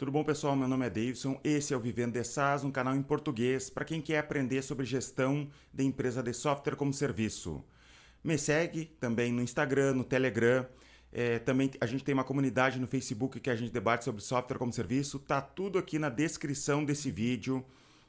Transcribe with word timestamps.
Tudo 0.00 0.12
bom, 0.12 0.24
pessoal? 0.24 0.56
Meu 0.56 0.66
nome 0.66 0.86
é 0.86 0.88
Davidson. 0.88 1.38
Esse 1.44 1.74
é 1.74 1.76
o 1.76 1.80
Vivendo 1.80 2.14
de 2.14 2.24
SaaS, 2.24 2.64
um 2.64 2.70
canal 2.70 2.96
em 2.96 3.02
português 3.02 3.68
para 3.68 3.84
quem 3.84 4.00
quer 4.00 4.16
aprender 4.16 4.62
sobre 4.62 4.86
gestão 4.86 5.46
de 5.74 5.84
empresa 5.84 6.22
de 6.22 6.32
software 6.32 6.74
como 6.74 6.90
serviço. 6.90 7.62
Me 8.24 8.38
segue 8.38 8.86
também 8.98 9.30
no 9.30 9.42
Instagram, 9.42 9.92
no 9.92 10.02
Telegram. 10.02 10.66
É, 11.12 11.38
também 11.38 11.70
a 11.78 11.84
gente 11.84 12.02
tem 12.02 12.14
uma 12.14 12.24
comunidade 12.24 12.80
no 12.80 12.86
Facebook 12.86 13.38
que 13.40 13.50
a 13.50 13.54
gente 13.54 13.70
debate 13.70 14.06
sobre 14.06 14.22
software 14.22 14.56
como 14.56 14.72
serviço. 14.72 15.18
Tá 15.18 15.42
tudo 15.42 15.78
aqui 15.78 15.98
na 15.98 16.08
descrição 16.08 16.82
desse 16.82 17.10
vídeo, 17.10 17.62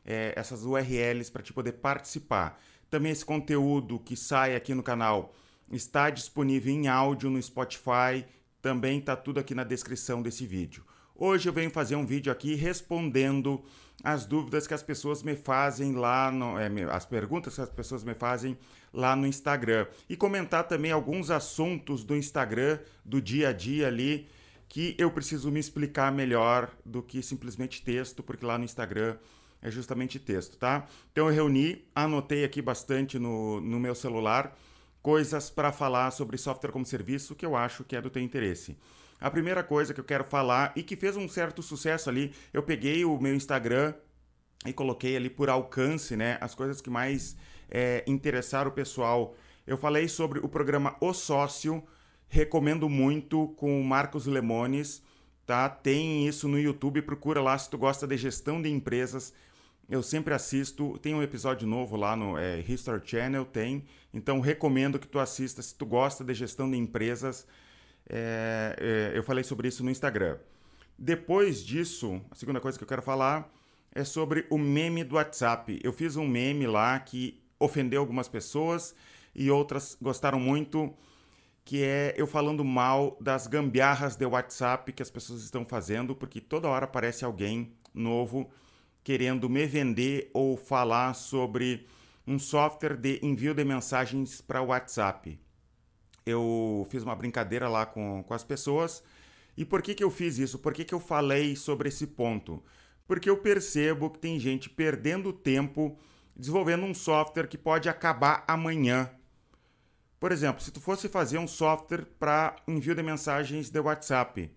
é, 0.05 0.31
essas 0.37 0.63
URLs 0.63 1.29
para 1.29 1.43
te 1.43 1.51
poder 1.51 1.73
participar. 1.73 2.57
Também 2.89 3.11
esse 3.11 3.25
conteúdo 3.25 3.99
que 3.99 4.15
sai 4.15 4.55
aqui 4.55 4.73
no 4.73 4.81
canal 4.81 5.35
está 5.69 6.09
disponível 6.09 6.73
em 6.73 6.87
áudio 6.87 7.29
no 7.29 7.43
Spotify. 7.43 8.25
Também 8.61 8.99
está 8.99 9.13
tudo 9.17 9.41
aqui 9.41 9.53
na 9.53 9.65
descrição 9.65 10.21
desse 10.21 10.45
vídeo. 10.45 10.85
Hoje 11.23 11.47
eu 11.47 11.53
venho 11.53 11.69
fazer 11.69 11.95
um 11.95 12.03
vídeo 12.03 12.31
aqui 12.31 12.55
respondendo 12.55 13.63
as 14.03 14.25
dúvidas 14.25 14.65
que 14.65 14.73
as 14.73 14.81
pessoas 14.81 15.21
me 15.21 15.35
fazem 15.35 15.93
lá, 15.93 16.31
no, 16.31 16.57
é, 16.57 16.67
as 16.89 17.05
perguntas 17.05 17.53
que 17.53 17.61
as 17.61 17.69
pessoas 17.69 18.03
me 18.03 18.15
fazem 18.15 18.57
lá 18.91 19.15
no 19.15 19.27
Instagram. 19.27 19.85
E 20.09 20.17
comentar 20.17 20.67
também 20.67 20.91
alguns 20.91 21.29
assuntos 21.29 22.03
do 22.03 22.15
Instagram, 22.15 22.79
do 23.05 23.21
dia 23.21 23.49
a 23.49 23.53
dia 23.53 23.85
ali, 23.85 24.27
que 24.67 24.95
eu 24.97 25.11
preciso 25.11 25.51
me 25.51 25.59
explicar 25.59 26.11
melhor 26.11 26.71
do 26.83 27.03
que 27.03 27.21
simplesmente 27.21 27.83
texto, 27.83 28.23
porque 28.23 28.43
lá 28.43 28.57
no 28.57 28.65
Instagram 28.65 29.15
é 29.61 29.69
justamente 29.69 30.17
texto, 30.17 30.57
tá? 30.57 30.87
Então 31.11 31.27
eu 31.27 31.35
reuni, 31.35 31.85
anotei 31.93 32.43
aqui 32.43 32.63
bastante 32.63 33.19
no, 33.19 33.61
no 33.61 33.79
meu 33.79 33.93
celular 33.93 34.57
coisas 35.01 35.49
para 35.49 35.71
falar 35.71 36.11
sobre 36.11 36.37
software 36.37 36.71
como 36.71 36.85
serviço 36.85 37.35
que 37.35 37.45
eu 37.45 37.55
acho 37.55 37.83
que 37.83 37.95
é 37.95 38.01
do 38.01 38.09
teu 38.09 38.21
interesse. 38.21 38.77
A 39.21 39.29
primeira 39.29 39.63
coisa 39.63 39.93
que 39.93 39.99
eu 39.99 40.03
quero 40.03 40.23
falar 40.23 40.73
e 40.75 40.81
que 40.81 40.95
fez 40.95 41.15
um 41.15 41.29
certo 41.29 41.61
sucesso 41.61 42.09
ali, 42.09 42.33
eu 42.51 42.63
peguei 42.63 43.05
o 43.05 43.19
meu 43.19 43.35
Instagram 43.35 43.93
e 44.65 44.73
coloquei 44.73 45.15
ali 45.15 45.29
por 45.29 45.47
alcance, 45.47 46.15
né, 46.15 46.39
as 46.41 46.55
coisas 46.55 46.81
que 46.81 46.89
mais 46.89 47.37
é, 47.69 48.03
interessaram 48.07 48.71
o 48.71 48.73
pessoal. 48.73 49.35
Eu 49.67 49.77
falei 49.77 50.07
sobre 50.07 50.39
o 50.39 50.49
programa 50.49 50.95
O 50.99 51.13
Sócio, 51.13 51.83
recomendo 52.27 52.89
muito 52.89 53.49
com 53.49 53.79
o 53.79 53.83
Marcos 53.83 54.25
Lemones, 54.25 55.03
tá? 55.45 55.69
Tem 55.69 56.27
isso 56.27 56.47
no 56.47 56.59
YouTube, 56.59 57.03
procura 57.03 57.41
lá 57.41 57.55
se 57.57 57.69
tu 57.69 57.77
gosta 57.77 58.07
de 58.07 58.17
gestão 58.17 58.59
de 58.59 58.69
empresas. 58.69 59.33
Eu 59.87 60.01
sempre 60.01 60.33
assisto, 60.33 60.97
tem 60.99 61.13
um 61.13 61.21
episódio 61.21 61.67
novo 61.67 61.95
lá 61.95 62.15
no 62.15 62.37
é, 62.37 62.59
History 62.59 63.01
Channel, 63.03 63.45
tem. 63.45 63.83
Então 64.13 64.39
recomendo 64.39 64.97
que 64.97 65.07
tu 65.07 65.19
assista 65.19 65.61
se 65.61 65.75
tu 65.75 65.85
gosta 65.85 66.23
de 66.23 66.33
gestão 66.33 66.71
de 66.71 66.77
empresas. 66.77 67.45
É, 68.09 69.11
é, 69.13 69.17
eu 69.17 69.23
falei 69.23 69.43
sobre 69.43 69.67
isso 69.67 69.83
no 69.83 69.89
Instagram. 69.89 70.37
Depois 70.97 71.63
disso, 71.63 72.21
a 72.29 72.35
segunda 72.35 72.59
coisa 72.59 72.77
que 72.77 72.83
eu 72.83 72.87
quero 72.87 73.01
falar 73.01 73.51
é 73.93 74.03
sobre 74.03 74.45
o 74.49 74.57
meme 74.57 75.03
do 75.03 75.15
WhatsApp. 75.15 75.79
Eu 75.83 75.91
fiz 75.91 76.15
um 76.15 76.27
meme 76.27 76.67
lá 76.67 76.99
que 76.99 77.41
ofendeu 77.59 78.01
algumas 78.01 78.27
pessoas 78.27 78.95
e 79.33 79.49
outras 79.49 79.97
gostaram 80.01 80.39
muito, 80.39 80.93
que 81.63 81.83
é 81.83 82.13
eu 82.17 82.27
falando 82.27 82.63
mal 82.63 83.17
das 83.19 83.47
gambiarras 83.47 84.15
de 84.15 84.25
WhatsApp 84.25 84.91
que 84.93 85.01
as 85.01 85.09
pessoas 85.09 85.43
estão 85.43 85.65
fazendo, 85.65 86.15
porque 86.15 86.39
toda 86.41 86.67
hora 86.67 86.85
aparece 86.85 87.25
alguém 87.25 87.73
novo 87.93 88.49
querendo 89.03 89.49
me 89.49 89.65
vender 89.65 90.29
ou 90.33 90.55
falar 90.55 91.13
sobre 91.13 91.87
um 92.27 92.37
software 92.37 92.95
de 92.95 93.19
envio 93.23 93.53
de 93.53 93.63
mensagens 93.63 94.41
para 94.41 94.61
WhatsApp 94.61 95.39
eu 96.25 96.87
fiz 96.89 97.03
uma 97.03 97.15
brincadeira 97.15 97.67
lá 97.67 97.85
com, 97.85 98.23
com 98.23 98.33
as 98.33 98.43
pessoas. 98.43 99.03
E 99.57 99.65
por 99.65 99.81
que, 99.81 99.93
que 99.93 100.03
eu 100.03 100.09
fiz 100.09 100.37
isso? 100.37 100.59
Por 100.59 100.73
que, 100.73 100.85
que 100.85 100.93
eu 100.93 100.99
falei 100.99 101.55
sobre 101.55 101.89
esse 101.89 102.07
ponto? 102.07 102.63
Porque 103.07 103.29
eu 103.29 103.37
percebo 103.37 104.09
que 104.09 104.19
tem 104.19 104.39
gente 104.39 104.69
perdendo 104.69 105.33
tempo 105.33 105.97
desenvolvendo 106.35 106.85
um 106.85 106.93
software 106.93 107.47
que 107.47 107.57
pode 107.57 107.89
acabar 107.89 108.43
amanhã. 108.47 109.09
Por 110.19 110.31
exemplo, 110.31 110.61
se 110.61 110.71
tu 110.71 110.79
fosse 110.79 111.09
fazer 111.09 111.37
um 111.37 111.47
software 111.47 112.05
para 112.19 112.55
envio 112.67 112.95
de 112.95 113.03
mensagens 113.03 113.69
de 113.69 113.79
WhatsApp, 113.79 114.51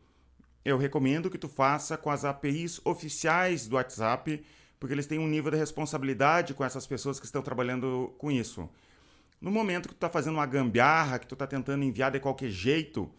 eu 0.65 0.79
recomendo 0.79 1.31
que 1.31 1.39
tu 1.39 1.49
faça 1.49 1.97
com 1.97 2.11
as 2.11 2.25
APIs 2.25 2.81
oficiais 2.85 3.67
do 3.67 3.77
WhatsApp, 3.77 4.45
porque 4.79 4.95
eles 4.95 5.07
têm 5.07 5.19
um 5.19 5.29
nível 5.29 5.51
de 5.51 5.57
responsabilidade 5.57 6.55
com 6.55 6.65
essas 6.65 6.87
pessoas 6.87 7.19
que 7.19 7.27
estão 7.27 7.43
trabalhando 7.43 8.15
com 8.19 8.31
isso. 8.31 8.69
No 9.45 9.51
momento 9.51 9.91
que 9.91 9.95
tu 9.95 9.99
está 9.99 10.09
fazendo 10.09 10.37
uma 10.37 10.47
gambiarra, 10.47 11.19
que 11.19 11.27
tu 11.27 11.35
está 11.35 11.47
tentando 11.47 11.85
enviar 11.85 12.11
de 12.11 12.19
qualquer 12.19 12.49
jeito, 12.49 13.11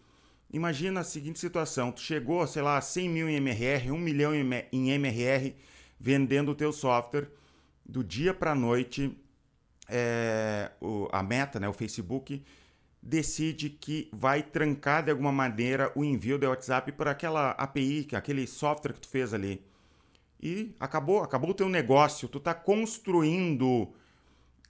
imagina 0.52 0.98
a 0.98 1.04
seguinte 1.04 1.38
situação: 1.38 1.92
tu 1.92 2.00
chegou, 2.00 2.44
sei 2.48 2.62
lá, 2.62 2.76
a 2.76 2.80
100 2.80 3.08
mil 3.08 3.28
em 3.28 3.36
MRR, 3.36 3.92
1 3.92 3.96
milhão 3.96 4.34
em 4.34 4.90
MRR, 4.90 5.54
vendendo 6.00 6.50
o 6.50 6.54
teu 6.56 6.72
software, 6.72 7.30
do 7.84 8.02
dia 8.02 8.34
para 8.34 8.50
a 8.50 8.54
noite, 8.56 9.16
é, 9.88 10.72
o, 10.80 11.08
a 11.12 11.22
meta, 11.22 11.60
né, 11.60 11.68
o 11.68 11.72
Facebook, 11.72 12.42
decide 13.00 13.70
que 13.70 14.10
vai 14.12 14.42
trancar 14.42 15.04
de 15.04 15.12
alguma 15.12 15.30
maneira 15.30 15.92
o 15.94 16.04
envio 16.04 16.40
do 16.40 16.48
WhatsApp 16.48 16.90
por 16.90 17.06
aquela 17.06 17.50
API, 17.52 18.08
aquele 18.14 18.48
software 18.48 18.94
que 18.94 19.00
tu 19.02 19.08
fez 19.08 19.32
ali. 19.32 19.64
E 20.42 20.74
acabou, 20.80 21.22
acabou 21.22 21.50
o 21.50 21.54
teu 21.54 21.68
negócio. 21.68 22.26
Tu 22.26 22.38
está 22.38 22.52
construindo 22.52 23.94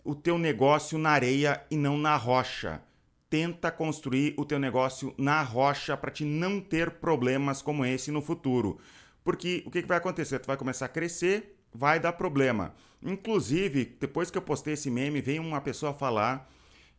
o 0.06 0.14
teu 0.14 0.38
negócio 0.38 0.96
na 0.98 1.10
areia 1.10 1.62
e 1.70 1.76
não 1.76 1.98
na 1.98 2.16
rocha. 2.16 2.80
Tenta 3.28 3.72
construir 3.72 4.34
o 4.36 4.44
teu 4.44 4.58
negócio 4.58 5.12
na 5.18 5.42
rocha 5.42 5.96
para 5.96 6.12
te 6.12 6.24
não 6.24 6.60
ter 6.60 6.92
problemas 6.92 7.60
como 7.60 7.84
esse 7.84 8.12
no 8.12 8.22
futuro. 8.22 8.78
Porque 9.24 9.64
o 9.66 9.70
que, 9.70 9.82
que 9.82 9.88
vai 9.88 9.98
acontecer? 9.98 10.38
Tu 10.38 10.46
vai 10.46 10.56
começar 10.56 10.86
a 10.86 10.88
crescer, 10.88 11.58
vai 11.74 11.98
dar 11.98 12.12
problema. 12.12 12.72
Inclusive, 13.02 13.96
depois 14.00 14.30
que 14.30 14.38
eu 14.38 14.42
postei 14.42 14.74
esse 14.74 14.88
meme, 14.88 15.20
veio 15.20 15.42
uma 15.42 15.60
pessoa 15.60 15.92
falar 15.92 16.48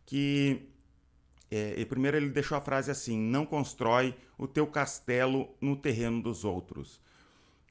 que 0.05 0.67
é, 1.49 1.83
primeiro 1.85 2.17
ele 2.17 2.29
deixou 2.29 2.57
a 2.57 2.61
frase 2.61 2.91
assim: 2.91 3.17
não 3.17 3.45
constrói 3.45 4.13
o 4.37 4.45
teu 4.45 4.67
castelo 4.67 5.55
no 5.61 5.77
terreno 5.77 6.21
dos 6.21 6.43
outros. 6.43 6.99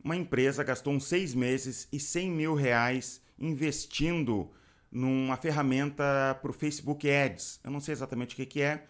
Uma 0.02 0.16
empresa 0.16 0.64
gastou 0.64 0.94
uns 0.94 1.04
seis 1.04 1.34
meses 1.34 1.86
e 1.92 2.00
100 2.00 2.30
mil 2.30 2.54
reais 2.54 3.20
investindo 3.38 4.50
numa 4.90 5.36
ferramenta 5.36 6.38
para 6.40 6.50
o 6.50 6.54
Facebook 6.54 7.10
Ads. 7.10 7.60
Eu 7.64 7.70
não 7.70 7.80
sei 7.80 7.92
exatamente 7.92 8.34
o 8.34 8.36
que, 8.36 8.46
que 8.46 8.62
é. 8.62 8.86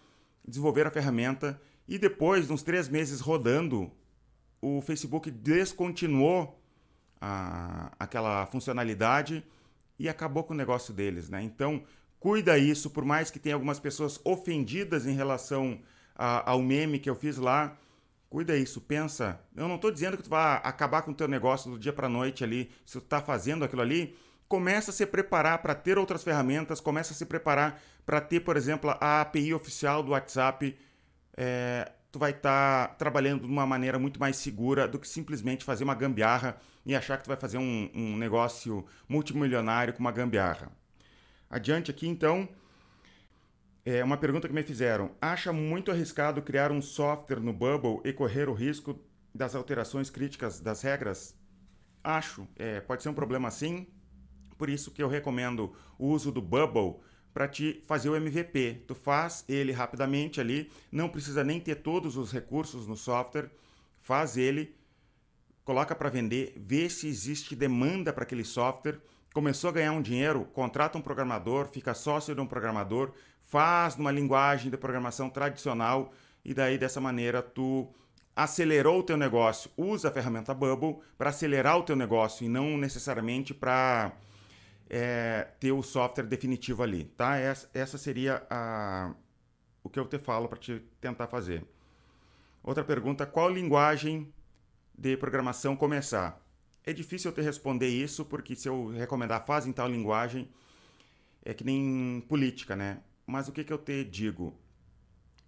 Desenvolver 0.47 0.87
a 0.87 0.91
ferramenta 0.91 1.61
e 1.89 1.99
depois, 1.99 2.51
uns 2.51 2.63
três 2.63 2.89
meses 2.89 3.21
rodando, 3.21 3.91
o 4.61 4.81
Facebook 4.81 5.31
descontinuou 5.31 6.61
a, 7.21 7.93
aquela 7.99 8.45
funcionalidade 8.47 9.45
e 9.99 10.09
acabou 10.09 10.43
com 10.43 10.53
o 10.53 10.57
negócio 10.57 10.93
deles, 10.93 11.29
né? 11.29 11.43
Então, 11.43 11.83
cuida 12.19 12.59
isso, 12.59 12.91
por 12.91 13.05
mais 13.05 13.31
que 13.31 13.39
tenha 13.39 13.55
algumas 13.55 13.79
pessoas 13.79 14.21
ofendidas 14.25 15.07
em 15.07 15.15
relação 15.15 15.81
a, 16.15 16.51
ao 16.51 16.61
meme 16.61 16.99
que 16.99 17.09
eu 17.09 17.15
fiz 17.15 17.37
lá, 17.37 17.79
cuida 18.29 18.57
isso, 18.57 18.81
pensa. 18.81 19.41
Eu 19.55 19.69
não 19.69 19.77
estou 19.77 19.93
dizendo 19.93 20.17
que 20.17 20.25
tu 20.25 20.31
vai 20.31 20.61
acabar 20.65 21.03
com 21.03 21.13
o 21.13 21.15
teu 21.15 21.29
negócio 21.29 21.71
do 21.71 21.79
dia 21.79 21.93
para 21.93 22.09
noite 22.09 22.43
ali, 22.43 22.71
se 22.85 22.99
tu 22.99 23.05
está 23.05 23.21
fazendo 23.21 23.65
aquilo 23.65 23.83
ali, 23.83 24.17
começa 24.49 24.91
a 24.91 24.95
se 24.95 25.05
preparar 25.07 25.59
para 25.59 25.75
ter 25.75 25.99
outras 25.99 26.23
ferramentas, 26.23 26.81
começa 26.81 27.13
a 27.13 27.17
se 27.17 27.27
preparar 27.27 27.81
para 28.05 28.21
ter, 28.21 28.41
por 28.41 28.57
exemplo, 28.57 28.91
a 29.01 29.21
API 29.21 29.53
oficial 29.53 30.03
do 30.03 30.13
WhatsApp. 30.13 30.77
É, 31.37 31.93
tu 32.13 32.19
vai 32.19 32.31
estar 32.31 32.89
tá 32.89 32.95
trabalhando 32.95 33.43
de 33.43 33.47
uma 33.47 33.67
maneira 33.67 33.99
muito 33.99 34.21
mais 34.21 34.37
segura 34.37 34.87
do 34.87 34.99
que 34.99 35.09
simplesmente 35.09 35.65
fazer 35.65 35.85
uma 35.85 35.95
gambiarra 35.95 36.57
e 36.85 36.95
achar 36.95 37.19
que 37.19 37.25
tu 37.25 37.29
vai 37.29 37.37
fazer 37.37 37.59
um, 37.59 37.91
um 37.95 38.17
negócio 38.17 38.87
multimilionário 39.09 39.93
com 39.93 40.01
uma 40.01 40.13
gambiarra. 40.13 40.71
Adiante 41.51 41.91
aqui, 41.91 42.09
então, 42.09 42.49
é 43.85 44.03
uma 44.03 44.17
pergunta 44.17 44.49
que 44.49 44.55
me 44.55 44.63
fizeram. 44.63 45.13
Acha 45.21 45.53
muito 45.53 45.91
arriscado 45.91 46.43
criar 46.43 46.71
um 46.71 46.81
software 46.81 47.41
no 47.41 47.53
Bubble 47.53 48.01
e 48.05 48.13
correr 48.13 48.49
o 48.49 48.53
risco 48.53 48.99
das 49.35 49.55
alterações 49.55 50.09
críticas 50.09 50.61
das 50.61 50.83
regras? 50.83 51.35
Acho. 52.03 52.47
É, 52.57 52.81
pode 52.81 53.03
ser 53.03 53.09
um 53.09 53.15
problema 53.15 53.51
sim, 53.51 53.87
por 54.57 54.69
isso 54.69 54.91
que 54.91 55.03
eu 55.03 55.09
recomendo 55.09 55.73
o 55.99 56.09
uso 56.09 56.33
do 56.33 56.43
Bubble 56.43 56.97
para 57.33 57.47
te 57.47 57.83
fazer 57.87 58.09
o 58.09 58.17
MVP. 58.17 58.85
Tu 58.87 58.95
faz 58.95 59.45
ele 59.47 59.71
rapidamente 59.71 60.41
ali, 60.41 60.71
não 60.91 61.09
precisa 61.09 61.45
nem 61.45 61.61
ter 61.61 61.77
todos 61.77 62.17
os 62.17 62.33
recursos 62.33 62.87
no 62.87 62.97
software, 62.97 63.51
faz 64.01 64.39
ele, 64.39 64.75
coloca 65.63 65.95
para 65.95 66.09
vender, 66.09 66.55
vê 66.57 66.89
se 66.89 67.07
existe 67.07 67.55
demanda 67.55 68.13
para 68.13 68.23
aquele 68.23 68.45
software. 68.45 68.99
Começou 69.35 69.69
a 69.69 69.73
ganhar 69.75 69.93
um 69.93 70.01
dinheiro, 70.01 70.47
contrata 70.47 70.97
um 70.97 71.03
programador, 71.03 71.69
fica 71.69 71.93
sócio 71.93 72.35
de 72.35 72.41
um 72.41 72.47
programador, 72.47 73.13
faz 73.43 73.97
numa 73.97 74.11
linguagem 74.11 74.71
de 74.71 74.77
programação 74.79 75.29
tradicional 75.29 76.13
e 76.43 76.55
daí 76.55 76.79
dessa 76.79 77.03
maneira 77.03 77.43
tu 77.43 77.87
acelerou 78.35 79.01
o 79.01 79.03
teu 79.03 79.17
negócio. 79.17 79.71
Usa 79.77 80.09
a 80.09 80.13
ferramenta 80.13 80.55
Bubble 80.55 81.01
para 81.19 81.31
acelerar 81.31 81.79
o 81.79 81.83
teu 81.83 81.97
negócio 81.97 82.45
e 82.47 82.49
não 82.49 82.79
necessariamente 82.79 83.53
para 83.53 84.13
é, 84.89 85.49
ter 85.59 85.73
o 85.73 85.83
software 85.83 86.25
definitivo 86.25 86.83
ali, 86.83 87.05
tá? 87.17 87.37
Essa, 87.37 87.69
essa 87.75 87.99
seria 87.99 88.47
a, 88.49 89.15
o 89.83 89.89
que 89.89 89.99
eu 89.99 90.07
te 90.07 90.19
falo 90.19 90.49
para 90.49 90.59
te 90.59 90.83
tentar 91.01 91.27
fazer. 91.27 91.65
Outra 92.63 92.85
pergunta: 92.85 93.27
qual 93.27 93.51
linguagem 93.51 94.33
de 94.97 95.17
programação 95.17 95.77
começar? 95.77 96.41
É 96.85 96.93
difícil 96.93 97.31
eu 97.31 97.35
te 97.35 97.41
responder 97.41 97.89
isso, 97.89 98.25
porque 98.25 98.55
se 98.55 98.69
eu 98.69 98.89
recomendar 98.89 99.45
faz 99.45 99.67
em 99.67 99.73
tal 99.73 99.89
linguagem, 99.89 100.49
é 101.45 101.53
que 101.53 101.65
nem 101.65 102.25
política, 102.29 102.77
né? 102.77 103.01
Mas 103.27 103.49
o 103.49 103.53
que, 103.53 103.65
que 103.65 103.73
eu 103.73 103.79
te 103.79 104.05
digo? 104.05 104.55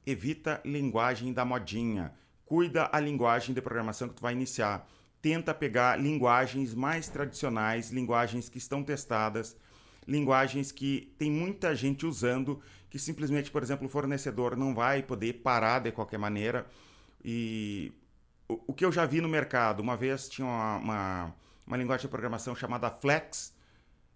Evita 0.04 0.60
linguagem 0.64 1.32
da 1.32 1.44
modinha. 1.44 2.12
Cuida 2.44 2.88
a 2.92 2.98
linguagem 2.98 3.54
de 3.54 3.60
programação 3.60 4.08
que 4.08 4.14
tu 4.14 4.22
vai 4.22 4.32
iniciar. 4.32 4.88
Tenta 5.20 5.52
pegar 5.52 5.98
linguagens 5.98 6.74
mais 6.74 7.08
tradicionais, 7.08 7.90
linguagens 7.90 8.48
que 8.48 8.58
estão 8.58 8.82
testadas, 8.82 9.56
linguagens 10.06 10.70
que 10.72 11.12
tem 11.18 11.30
muita 11.30 11.74
gente 11.74 12.06
usando, 12.06 12.60
que 12.88 12.98
simplesmente, 12.98 13.50
por 13.50 13.62
exemplo, 13.62 13.86
o 13.86 13.90
fornecedor 13.90 14.56
não 14.56 14.74
vai 14.74 15.02
poder 15.02 15.34
parar 15.34 15.80
de 15.80 15.92
qualquer 15.92 16.18
maneira. 16.18 16.66
E 17.24 17.92
o, 18.48 18.72
que 18.72 18.84
eu 18.84 18.92
já 18.92 19.04
vi 19.04 19.20
no 19.20 19.28
mercado, 19.28 19.80
uma 19.80 19.96
vez 19.96 20.28
tinha 20.28 20.46
uma, 20.46 20.76
uma, 20.76 21.34
uma 21.66 21.76
linguagem 21.76 22.06
de 22.06 22.08
programação 22.08 22.54
chamada 22.54 22.90
Flex, 22.90 23.52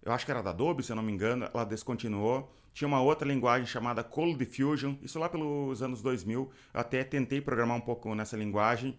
eu 0.05 0.11
acho 0.11 0.25
que 0.25 0.31
era 0.31 0.41
da 0.41 0.49
Adobe, 0.49 0.83
se 0.83 0.91
eu 0.91 0.95
não 0.95 1.03
me 1.03 1.11
engano, 1.11 1.49
ela 1.53 1.63
descontinuou. 1.63 2.51
Tinha 2.73 2.87
uma 2.87 3.01
outra 3.01 3.27
linguagem 3.27 3.65
chamada 3.65 4.03
Cold 4.03 4.37
Diffusion, 4.37 4.95
isso 5.01 5.17
lá 5.17 5.29
pelos 5.29 5.81
anos 5.81 6.01
2000. 6.01 6.51
Eu 6.73 6.79
até 6.79 7.03
tentei 7.03 7.39
programar 7.39 7.77
um 7.77 7.81
pouco 7.81 8.13
nessa 8.13 8.35
linguagem. 8.35 8.97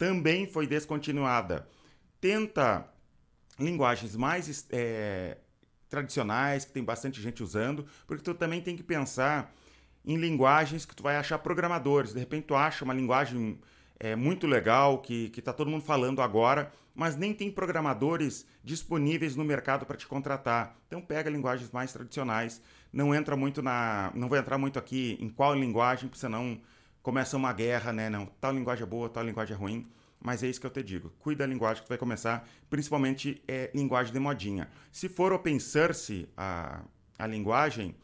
Também 0.00 0.46
foi 0.46 0.66
descontinuada. 0.66 1.68
Tenta 2.22 2.88
linguagens 3.58 4.16
mais 4.16 4.66
é, 4.70 5.36
tradicionais, 5.90 6.64
que 6.64 6.72
tem 6.72 6.82
bastante 6.82 7.20
gente 7.20 7.42
usando, 7.42 7.86
porque 8.06 8.24
tu 8.24 8.32
também 8.32 8.62
tem 8.62 8.74
que 8.74 8.82
pensar 8.82 9.54
em 10.02 10.16
linguagens 10.16 10.86
que 10.86 10.96
tu 10.96 11.02
vai 11.02 11.16
achar 11.16 11.38
programadores. 11.40 12.14
De 12.14 12.18
repente 12.18 12.46
tu 12.46 12.54
acha 12.54 12.82
uma 12.82 12.94
linguagem 12.94 13.60
é, 13.98 14.16
muito 14.16 14.46
legal, 14.46 15.02
que 15.02 15.30
está 15.36 15.52
todo 15.52 15.68
mundo 15.68 15.84
falando 15.84 16.22
agora, 16.22 16.72
mas 16.94 17.14
nem 17.14 17.34
tem 17.34 17.50
programadores 17.50 18.46
disponíveis 18.64 19.36
no 19.36 19.44
mercado 19.44 19.84
para 19.84 19.98
te 19.98 20.06
contratar. 20.06 20.78
Então 20.86 21.02
pega 21.02 21.28
linguagens 21.28 21.70
mais 21.70 21.92
tradicionais, 21.92 22.62
não 22.90 23.14
entra 23.14 23.36
muito 23.36 23.60
na. 23.60 24.10
Não 24.14 24.30
vou 24.30 24.38
entrar 24.38 24.56
muito 24.56 24.78
aqui 24.78 25.18
em 25.20 25.28
qual 25.28 25.54
linguagem, 25.54 26.08
porque 26.08 26.20
senão 26.20 26.58
começa 27.02 27.36
uma 27.36 27.52
guerra, 27.52 27.92
né? 27.92 28.08
Não, 28.10 28.26
tal 28.26 28.52
linguagem 28.52 28.84
é 28.84 28.86
boa, 28.86 29.08
tal 29.08 29.24
linguagem 29.24 29.54
é 29.54 29.58
ruim. 29.58 29.86
Mas 30.22 30.42
é 30.42 30.48
isso 30.48 30.60
que 30.60 30.66
eu 30.66 30.70
te 30.70 30.82
digo. 30.82 31.10
Cuida 31.18 31.44
da 31.44 31.46
linguagem 31.46 31.82
que 31.82 31.86
tu 31.86 31.88
vai 31.88 31.96
começar, 31.96 32.46
principalmente 32.68 33.42
é 33.48 33.70
linguagem 33.74 34.12
de 34.12 34.18
modinha. 34.18 34.68
Se 34.92 35.08
for 35.08 35.32
open 35.32 35.58
source 35.58 36.28
a, 36.36 36.82
a 37.18 37.26
linguagem, 37.26 37.96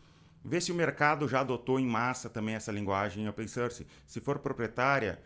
vê 0.42 0.58
se 0.60 0.72
o 0.72 0.74
mercado 0.74 1.28
já 1.28 1.40
adotou 1.40 1.78
em 1.78 1.86
massa 1.86 2.30
também 2.30 2.54
essa 2.54 2.72
linguagem 2.72 3.28
open 3.28 3.46
source. 3.46 3.86
Se 4.06 4.18
for 4.18 4.38
proprietária, 4.38 5.20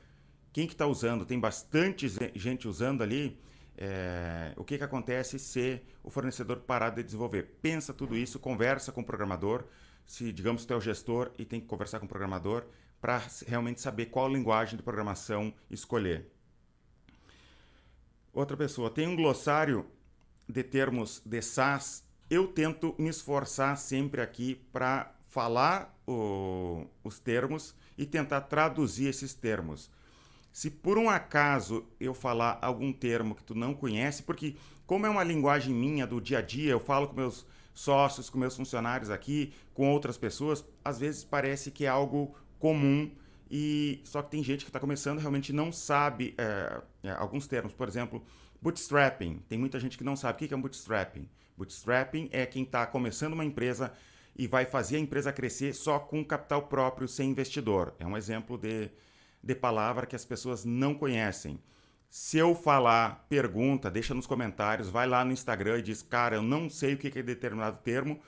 quem 0.52 0.66
que 0.66 0.72
está 0.72 0.84
usando? 0.86 1.24
Tem 1.24 1.38
bastante 1.38 2.08
gente 2.34 2.66
usando 2.66 3.02
ali. 3.02 3.40
É, 3.78 4.52
o 4.56 4.64
que, 4.64 4.76
que 4.76 4.84
acontece 4.84 5.38
se 5.38 5.80
o 6.02 6.10
fornecedor 6.10 6.58
parar 6.58 6.90
de 6.90 7.04
desenvolver? 7.04 7.58
Pensa 7.62 7.94
tudo 7.94 8.16
isso, 8.16 8.40
conversa 8.40 8.90
com 8.90 9.00
o 9.00 9.04
programador. 9.04 9.64
Se, 10.04 10.32
digamos, 10.32 10.64
tu 10.64 10.74
é 10.74 10.76
o 10.76 10.80
gestor 10.80 11.30
e 11.38 11.44
tem 11.44 11.60
que 11.60 11.66
conversar 11.68 12.00
com 12.00 12.06
o 12.06 12.08
programador 12.08 12.64
para 13.00 13.22
realmente 13.46 13.80
saber 13.80 14.06
qual 14.06 14.28
linguagem 14.28 14.76
de 14.76 14.82
programação 14.82 15.52
escolher. 15.70 16.26
Outra 18.32 18.56
pessoa, 18.56 18.90
tem 18.90 19.08
um 19.08 19.16
glossário 19.16 19.86
de 20.48 20.62
termos 20.62 21.20
de 21.24 21.40
SaaS. 21.42 22.04
Eu 22.28 22.46
tento 22.46 22.94
me 22.98 23.08
esforçar 23.08 23.76
sempre 23.76 24.20
aqui 24.20 24.54
para 24.72 25.12
falar 25.26 25.96
o, 26.06 26.86
os 27.02 27.18
termos 27.18 27.74
e 27.96 28.04
tentar 28.04 28.42
traduzir 28.42 29.06
esses 29.06 29.34
termos. 29.34 29.90
Se 30.52 30.70
por 30.70 30.98
um 30.98 31.08
acaso 31.08 31.86
eu 31.98 32.12
falar 32.12 32.58
algum 32.60 32.92
termo 32.92 33.34
que 33.34 33.44
tu 33.44 33.54
não 33.54 33.72
conhece, 33.72 34.22
porque 34.22 34.56
como 34.86 35.06
é 35.06 35.10
uma 35.10 35.22
linguagem 35.24 35.74
minha 35.74 36.06
do 36.06 36.20
dia 36.20 36.38
a 36.38 36.42
dia, 36.42 36.72
eu 36.72 36.80
falo 36.80 37.08
com 37.08 37.14
meus 37.14 37.46
sócios, 37.72 38.28
com 38.28 38.38
meus 38.38 38.56
funcionários 38.56 39.10
aqui, 39.10 39.52
com 39.72 39.90
outras 39.90 40.18
pessoas, 40.18 40.64
às 40.84 40.98
vezes 40.98 41.24
parece 41.24 41.70
que 41.70 41.86
é 41.86 41.88
algo 41.88 42.34
comum 42.60 43.10
e 43.50 44.00
só 44.04 44.22
que 44.22 44.30
tem 44.30 44.44
gente 44.44 44.64
que 44.64 44.68
está 44.68 44.78
começando 44.78 45.18
realmente 45.18 45.52
não 45.52 45.72
sabe 45.72 46.34
é, 46.38 46.80
é, 47.02 47.10
alguns 47.10 47.48
termos. 47.48 47.72
Por 47.72 47.88
exemplo, 47.88 48.22
bootstrapping. 48.62 49.42
Tem 49.48 49.58
muita 49.58 49.80
gente 49.80 49.98
que 49.98 50.04
não 50.04 50.14
sabe 50.14 50.44
o 50.44 50.48
que 50.48 50.54
é 50.54 50.56
um 50.56 50.60
bootstrapping. 50.60 51.28
Bootstrapping 51.56 52.28
é 52.30 52.46
quem 52.46 52.62
está 52.62 52.86
começando 52.86 53.32
uma 53.32 53.44
empresa 53.44 53.92
e 54.36 54.46
vai 54.46 54.64
fazer 54.64 54.96
a 54.96 55.00
empresa 55.00 55.32
crescer 55.32 55.74
só 55.74 55.98
com 55.98 56.24
capital 56.24 56.62
próprio, 56.62 57.08
sem 57.08 57.30
investidor. 57.30 57.92
É 57.98 58.06
um 58.06 58.16
exemplo 58.16 58.56
de, 58.56 58.88
de 59.42 59.54
palavra 59.54 60.06
que 60.06 60.14
as 60.14 60.24
pessoas 60.24 60.64
não 60.64 60.94
conhecem. 60.94 61.58
Se 62.08 62.38
eu 62.38 62.54
falar, 62.54 63.26
pergunta, 63.28 63.90
deixa 63.90 64.14
nos 64.14 64.26
comentários, 64.26 64.88
vai 64.88 65.06
lá 65.06 65.24
no 65.24 65.32
Instagram 65.32 65.78
e 65.78 65.82
diz, 65.82 66.02
cara, 66.02 66.36
eu 66.36 66.42
não 66.42 66.70
sei 66.70 66.94
o 66.94 66.96
que 66.96 67.18
é 67.18 67.22
determinado 67.22 67.78
termo. 67.82 68.20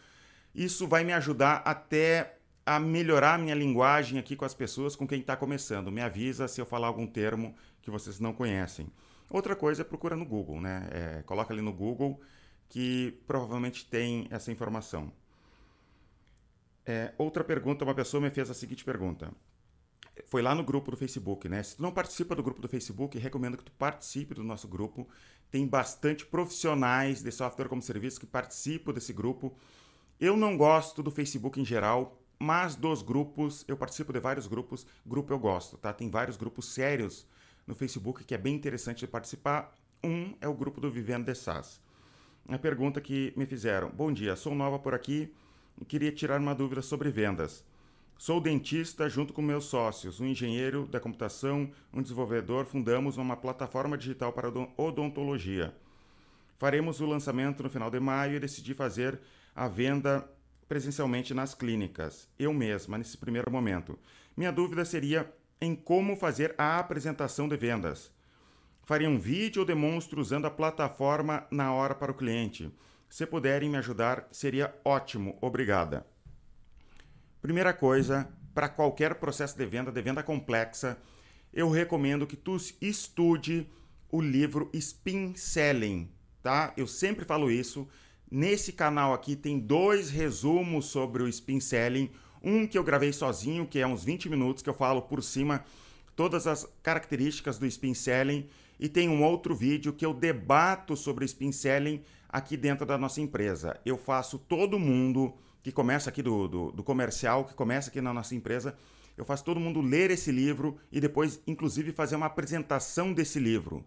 Isso 0.55 0.87
vai 0.87 1.05
me 1.05 1.13
ajudar 1.13 1.63
até 1.65 2.39
a 2.65 2.79
melhorar 2.79 3.39
minha 3.39 3.55
linguagem 3.55 4.19
aqui 4.19 4.37
com 4.37 4.45
as 4.45 4.55
pessoas, 4.55 4.95
com 4.95 5.07
quem 5.07 5.21
está 5.21 5.37
começando. 5.37 5.91
Me 5.91 6.01
avisa 6.01 6.47
se 6.47 6.61
eu 6.61 6.67
falar 6.67 6.87
algum 6.87 7.07
termo 7.07 7.55
que 7.81 7.91
vocês 7.91 8.21
não 8.21 8.33
conhecem. 8.33 8.89
Outra 9.29 9.57
coisa 9.57 9.83
é 9.83 9.85
procura 9.85 10.15
no 10.15 10.25
Google, 10.25 10.61
né? 10.61 10.89
É, 10.91 11.23
coloca 11.23 11.53
ali 11.53 11.63
no 11.63 11.73
Google 11.73 12.21
que 12.69 13.21
provavelmente 13.27 13.85
tem 13.87 14.27
essa 14.31 14.53
informação. 14.53 15.13
É, 16.85 17.13
outra 17.19 17.45
pergunta, 17.45 17.85
uma 17.85 17.95
pessoa 17.95 18.21
me 18.21 18.31
fez 18.31 18.51
a 18.51 18.55
seguinte 18.55 18.85
pergunta. 18.85 19.33
Foi 20.27 20.43
lá 20.43 20.55
no 20.55 20.63
grupo 20.63 20.91
do 20.91 20.97
Facebook, 20.97 21.49
né? 21.49 21.63
Se 21.63 21.77
tu 21.77 21.83
não 21.83 21.93
participa 21.93 22.35
do 22.35 22.43
grupo 22.43 22.61
do 22.61 22.69
Facebook, 22.69 23.19
recomendo 23.19 23.57
que 23.57 23.65
tu 23.65 23.73
participe 23.73 24.35
do 24.35 24.45
nosso 24.45 24.69
grupo. 24.69 25.09
Tem 25.51 25.67
bastante 25.67 26.27
profissionais 26.27 27.23
de 27.23 27.31
software 27.33 27.69
como 27.69 27.83
serviço 27.83 28.21
que 28.21 28.27
participam 28.27 28.93
desse 28.93 29.13
grupo. 29.13 29.57
Eu 30.21 30.37
não 30.37 30.57
gosto 30.57 31.03
do 31.03 31.11
Facebook 31.11 31.61
em 31.61 31.65
geral, 31.65 32.22
mas 32.43 32.75
dos 32.75 33.03
grupos, 33.03 33.65
eu 33.69 33.77
participo 33.77 34.13
de 34.13 34.19
vários 34.19 34.49
grupos, 34.49 34.85
grupo 35.07 35.33
eu 35.33 35.39
gosto, 35.39 35.77
tá? 35.77 35.93
Tem 35.93 36.11
vários 36.11 36.37
grupos 36.37 36.75
sérios 36.75 37.25
no 37.65 37.73
Facebook 37.73 38.25
que 38.25 38.35
é 38.35 38.39
bem 38.39 38.53
interessante 38.53 38.99
de 38.99 39.07
participar. 39.07 39.73
Um 40.03 40.35
é 40.41 40.49
o 40.49 40.53
grupo 40.53 40.81
do 40.81 40.91
Vivendo 40.91 41.25
de 41.25 41.37
SaaS. 41.37 41.81
A 42.49 42.59
pergunta 42.59 43.01
que 43.01 43.33
me 43.37 43.47
fizeram: 43.47 43.91
Bom 43.91 44.13
dia, 44.13 44.35
sou 44.35 44.57
nova 44.57 44.77
por 44.77 44.93
aqui 44.93 45.33
e 45.81 45.85
queria 45.85 46.11
tirar 46.11 46.41
uma 46.41 46.53
dúvida 46.53 46.83
sobre 46.83 47.11
vendas. 47.11 47.65
Sou 48.19 48.41
dentista 48.41 49.09
junto 49.09 49.33
com 49.33 49.41
meus 49.41 49.67
sócios, 49.67 50.19
um 50.19 50.27
engenheiro 50.27 50.89
da 50.89 50.99
computação, 50.99 51.71
um 51.95 52.03
desenvolvedor, 52.03 52.65
fundamos 52.65 53.19
uma 53.19 53.37
plataforma 53.37 53.97
digital 53.97 54.33
para 54.33 54.49
odontologia. 54.77 55.73
Faremos 56.59 57.01
o 57.01 57.07
lançamento 57.07 57.63
no 57.63 57.71
final 57.71 57.89
de 57.89 58.01
maio 58.01 58.35
e 58.35 58.41
decidi 58.41 58.75
fazer 58.75 59.21
a 59.55 59.69
venda 59.69 60.29
presencialmente 60.73 61.35
nas 61.35 61.55
clínicas, 61.55 62.27
eu 62.39 62.51
mesma, 62.51 62.97
nesse 62.97 63.19
primeiro 63.19 63.53
momento. 63.53 63.99
Minha 64.35 64.51
dúvida 64.51 64.87
seria 64.87 65.31
em 65.61 65.75
como 65.75 66.17
fazer 66.17 66.55
a 66.57 66.79
apresentação 66.79 67.47
de 67.47 67.59
vendas. 67.59 68.11
Faria 68.83 69.07
um 69.07 69.19
vídeo 69.19 69.61
ou 69.61 69.67
demonstro 69.67 70.19
usando 70.19 70.47
a 70.47 70.51
plataforma 70.51 71.47
na 71.51 71.75
hora 71.75 71.95
para 71.95 72.11
o 72.11 72.15
cliente. 72.15 72.73
Se 73.07 73.27
puderem 73.27 73.69
me 73.69 73.77
ajudar, 73.77 74.27
seria 74.33 74.75
ótimo. 74.83 75.37
Obrigada. 75.43 76.07
Primeira 77.43 77.75
coisa, 77.75 78.27
para 78.55 78.67
qualquer 78.67 79.17
processo 79.17 79.55
de 79.59 79.67
venda, 79.67 79.93
de 79.93 80.01
venda 80.01 80.23
complexa, 80.23 80.97
eu 81.53 81.69
recomendo 81.69 82.27
que 82.27 82.35
tu 82.35 82.57
estude 82.81 83.69
o 84.11 84.23
livro 84.23 84.71
Spin 84.73 85.35
Selling, 85.37 86.11
tá? 86.43 86.73
Eu 86.79 86.87
sempre 86.87 87.27
falo 87.27 87.51
isso. 87.51 87.87
Nesse 88.35 88.73
canal 88.73 89.13
aqui 89.13 89.37
tem 89.37 89.59
dois 89.59 90.09
resumos 90.09 90.87
sobre 90.87 91.23
o 91.23 91.29
spin 91.29 91.61
selling. 91.61 92.11
Um 92.43 92.67
que 92.67 92.79
eu 92.79 92.83
gravei 92.83 93.13
sozinho, 93.13 93.67
que 93.67 93.79
é 93.79 93.87
uns 93.87 94.03
20 94.03 94.31
minutos, 94.31 94.63
que 94.63 94.71
eu 94.71 94.75
falo 94.75 95.03
por 95.03 95.23
cima 95.23 95.63
todas 96.17 96.47
as 96.47 96.67
características 96.83 97.59
do 97.59 97.67
spin 97.67 97.93
selling. 97.93 98.49
E 98.81 98.89
tem 98.89 99.07
um 99.07 99.23
outro 99.23 99.55
vídeo 99.55 99.93
que 99.93 100.07
eu 100.07 100.15
debato 100.15 100.97
sobre 100.97 101.27
spin 101.27 101.53
selling 101.53 102.03
aqui 102.27 102.57
dentro 102.57 102.87
da 102.87 102.97
nossa 102.97 103.21
empresa. 103.21 103.79
Eu 103.85 103.99
faço 103.99 104.39
todo 104.39 104.79
mundo 104.79 105.35
que 105.63 105.71
começa 105.71 106.09
aqui 106.09 106.23
do, 106.23 106.49
do, 106.49 106.73
do 106.73 106.83
comercial, 106.83 107.45
que 107.45 107.53
começa 107.53 107.91
aqui 107.91 108.01
na 108.01 108.15
nossa 108.15 108.35
empresa, 108.35 108.75
eu 109.15 109.27
faço 109.27 109.45
todo 109.45 109.61
mundo 109.61 109.83
ler 109.83 110.11
esse 110.11 110.33
livro 110.33 110.79
e 110.91 111.03
depois, 111.03 111.39
inclusive, 111.47 111.93
fazer 111.93 112.17
uma 112.17 112.27
apresentação 112.27 113.13
desse 113.13 113.39
livro. 113.39 113.85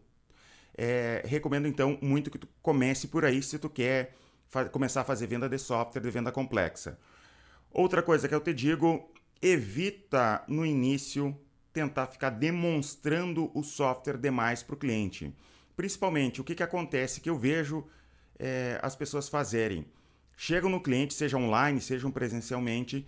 É, 0.78 1.24
recomendo 1.26 1.68
então 1.68 1.98
muito 2.00 2.30
que 2.30 2.38
tu 2.38 2.48
comece 2.62 3.08
por 3.08 3.26
aí 3.26 3.42
se 3.42 3.58
tu 3.58 3.70
quer 3.70 4.14
começar 4.72 5.02
a 5.02 5.06
fazer 5.06 5.28
venda 5.28 5.50
de 5.50 5.58
software, 5.58 6.02
de 6.02 6.10
venda 6.10 6.32
complexa. 6.32 6.98
Outra 7.72 8.02
coisa 8.02 8.28
que 8.28 8.36
eu 8.36 8.40
te 8.40 8.54
digo, 8.54 9.12
evita 9.42 10.44
no 10.48 10.66
início 10.66 11.38
tentar 11.74 12.08
ficar 12.08 12.30
demonstrando 12.30 13.52
o 13.54 13.62
software 13.62 14.18
demais 14.18 14.64
para 14.64 14.76
o 14.76 14.78
cliente. 14.78 15.36
Principalmente, 15.76 16.40
o 16.40 16.44
que, 16.44 16.56
que 16.56 16.64
acontece 16.64 17.20
que 17.20 17.30
eu 17.30 17.38
vejo 17.38 17.86
é, 18.40 18.80
as 18.82 18.96
pessoas 18.96 19.28
fazerem? 19.28 19.86
Chegam 20.38 20.70
no 20.70 20.82
cliente, 20.82 21.14
seja 21.14 21.38
online, 21.38 21.82
seja 21.82 22.10
presencialmente, 22.10 23.06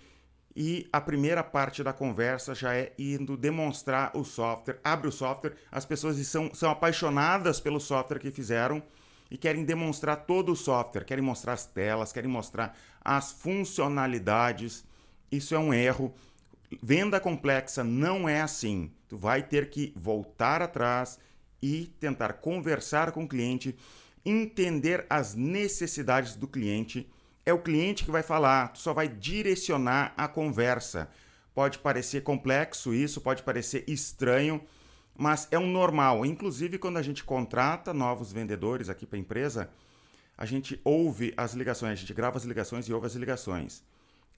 e 0.60 0.88
a 0.92 1.00
primeira 1.00 1.44
parte 1.44 1.84
da 1.84 1.94
conversa 1.94 2.56
já 2.56 2.76
é 2.76 2.92
indo 2.98 3.38
demonstrar 3.38 4.12
o 4.16 4.24
software, 4.24 4.80
abre 4.84 5.08
o 5.08 5.12
software, 5.12 5.56
as 5.72 5.86
pessoas 5.86 6.18
são, 6.28 6.54
são 6.54 6.72
apaixonadas 6.72 7.60
pelo 7.60 7.80
software 7.80 8.20
que 8.20 8.32
fizeram 8.32 8.82
e 9.30 9.38
querem 9.38 9.64
demonstrar 9.64 10.26
todo 10.26 10.52
o 10.52 10.56
software, 10.56 11.04
querem 11.04 11.24
mostrar 11.24 11.54
as 11.54 11.66
telas, 11.66 12.12
querem 12.12 12.30
mostrar 12.30 12.78
as 13.04 13.32
funcionalidades. 13.32 14.84
Isso 15.32 15.54
é 15.54 15.60
um 15.60 15.74
erro. 15.74 16.14
Venda 16.82 17.20
complexa 17.20 17.84
não 17.84 18.28
é 18.28 18.42
assim. 18.42 18.92
Tu 19.08 19.18
vai 19.18 19.42
ter 19.42 19.70
que 19.70 19.94
voltar 19.96 20.62
atrás 20.62 21.20
e 21.62 21.92
tentar 22.00 22.34
conversar 22.34 23.12
com 23.12 23.24
o 23.24 23.28
cliente, 23.28 23.76
entender 24.26 25.06
as 25.10 25.34
necessidades 25.34 26.36
do 26.36 26.48
cliente 26.48 27.10
é 27.48 27.54
o 27.54 27.60
cliente 27.60 28.04
que 28.04 28.12
vai 28.12 28.22
falar, 28.22 28.74
tu 28.74 28.80
só 28.80 28.94
vai 28.94 29.08
direcionar 29.08 30.14
a 30.18 30.28
conversa. 30.28 31.10
Pode 31.56 31.80
parecer 31.80 32.22
complexo 32.22 32.94
isso, 32.94 33.22
pode 33.22 33.42
parecer 33.42 33.86
estranho, 33.88 34.62
mas 35.18 35.48
é 35.50 35.58
um 35.58 35.68
normal. 35.70 36.26
Inclusive, 36.26 36.78
quando 36.78 36.98
a 36.98 37.02
gente 37.02 37.24
contrata 37.24 37.94
novos 37.94 38.32
vendedores 38.32 38.90
aqui 38.90 39.06
para 39.06 39.18
a 39.18 39.20
empresa, 39.20 39.70
a 40.38 40.46
gente 40.46 40.80
ouve 40.84 41.34
as 41.36 41.54
ligações, 41.54 41.94
a 41.94 41.96
gente 41.96 42.14
grava 42.14 42.38
as 42.38 42.44
ligações 42.44 42.88
e 42.88 42.94
ouve 42.94 43.08
as 43.08 43.16
ligações. 43.16 43.84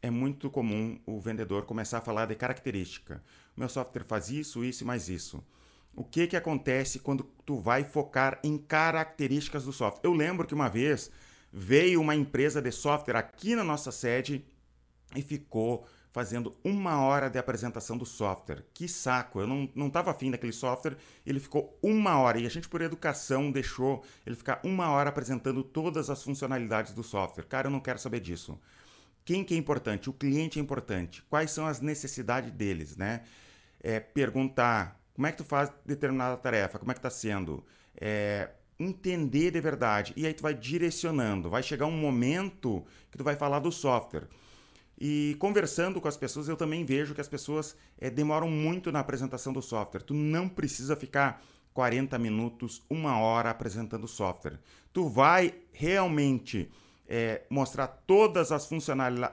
É 0.01 0.09
muito 0.09 0.49
comum 0.49 0.97
o 1.05 1.19
vendedor 1.19 1.65
começar 1.65 1.97
a 1.97 2.01
falar 2.01 2.25
de 2.25 2.35
característica. 2.35 3.21
O 3.55 3.59
meu 3.59 3.67
software 3.67 4.05
faz 4.05 4.29
isso, 4.29 4.63
isso 4.63 4.83
e 4.83 4.87
mais 4.87 5.09
isso. 5.09 5.43
O 5.93 6.03
que, 6.05 6.27
que 6.27 6.37
acontece 6.37 6.99
quando 6.99 7.23
tu 7.45 7.59
vai 7.59 7.83
focar 7.83 8.39
em 8.41 8.57
características 8.57 9.65
do 9.65 9.73
software? 9.73 10.07
Eu 10.07 10.13
lembro 10.13 10.47
que 10.47 10.53
uma 10.53 10.69
vez 10.69 11.11
veio 11.51 11.99
uma 11.99 12.15
empresa 12.15 12.61
de 12.61 12.71
software 12.71 13.17
aqui 13.17 13.55
na 13.55 13.63
nossa 13.63 13.91
sede 13.91 14.45
e 15.13 15.21
ficou 15.21 15.85
fazendo 16.11 16.55
uma 16.63 17.01
hora 17.01 17.29
de 17.29 17.37
apresentação 17.37 17.97
do 17.97 18.05
software. 18.05 18.65
Que 18.73 18.87
saco! 18.87 19.39
Eu 19.39 19.47
não 19.47 19.87
estava 19.87 20.11
afim 20.11 20.31
daquele 20.31 20.51
software. 20.51 20.97
Ele 21.25 21.39
ficou 21.39 21.77
uma 21.81 22.17
hora 22.17 22.39
e 22.39 22.45
a 22.45 22.49
gente, 22.49 22.67
por 22.67 22.81
educação, 22.81 23.51
deixou 23.51 24.03
ele 24.25 24.35
ficar 24.35 24.59
uma 24.63 24.89
hora 24.89 25.09
apresentando 25.09 25.63
todas 25.63 26.09
as 26.09 26.23
funcionalidades 26.23 26.93
do 26.93 27.03
software. 27.03 27.45
Cara, 27.45 27.67
eu 27.67 27.71
não 27.71 27.79
quero 27.79 27.99
saber 27.99 28.19
disso. 28.19 28.59
Quem 29.23 29.43
que 29.43 29.53
é 29.53 29.57
importante? 29.57 30.09
O 30.09 30.13
cliente 30.13 30.57
é 30.57 30.61
importante. 30.61 31.23
Quais 31.29 31.51
são 31.51 31.67
as 31.67 31.79
necessidades 31.79 32.51
deles, 32.51 32.97
né? 32.97 33.21
É, 33.81 33.99
perguntar 33.99 34.99
como 35.13 35.27
é 35.27 35.31
que 35.31 35.37
tu 35.37 35.43
faz 35.43 35.71
determinada 35.85 36.35
tarefa, 36.37 36.79
como 36.79 36.91
é 36.91 36.93
que 36.95 36.99
está 36.99 37.11
sendo. 37.11 37.63
É, 37.95 38.49
entender 38.79 39.51
de 39.51 39.61
verdade. 39.61 40.13
E 40.15 40.25
aí 40.25 40.33
tu 40.33 40.41
vai 40.41 40.55
direcionando. 40.55 41.49
Vai 41.49 41.61
chegar 41.61 41.85
um 41.85 41.91
momento 41.91 42.83
que 43.11 43.17
tu 43.17 43.23
vai 43.23 43.35
falar 43.35 43.59
do 43.59 43.71
software. 43.71 44.27
E 44.99 45.35
conversando 45.39 46.01
com 46.01 46.07
as 46.07 46.17
pessoas, 46.17 46.49
eu 46.49 46.57
também 46.57 46.83
vejo 46.83 47.15
que 47.15 47.21
as 47.21 47.27
pessoas 47.27 47.75
é, 47.97 48.09
demoram 48.09 48.49
muito 48.49 48.91
na 48.91 48.99
apresentação 48.99 49.53
do 49.53 49.61
software. 49.61 50.01
Tu 50.01 50.13
não 50.13 50.49
precisa 50.49 50.95
ficar 50.95 51.41
40 51.73 52.19
minutos, 52.19 52.83
uma 52.89 53.17
hora 53.17 53.49
apresentando 53.49 54.03
o 54.03 54.07
software. 54.09 54.59
Tu 54.91 55.07
vai 55.07 55.53
realmente 55.71 56.69
é, 57.07 57.43
mostrar 57.49 57.87
todas 57.87 58.51
as 58.51 58.69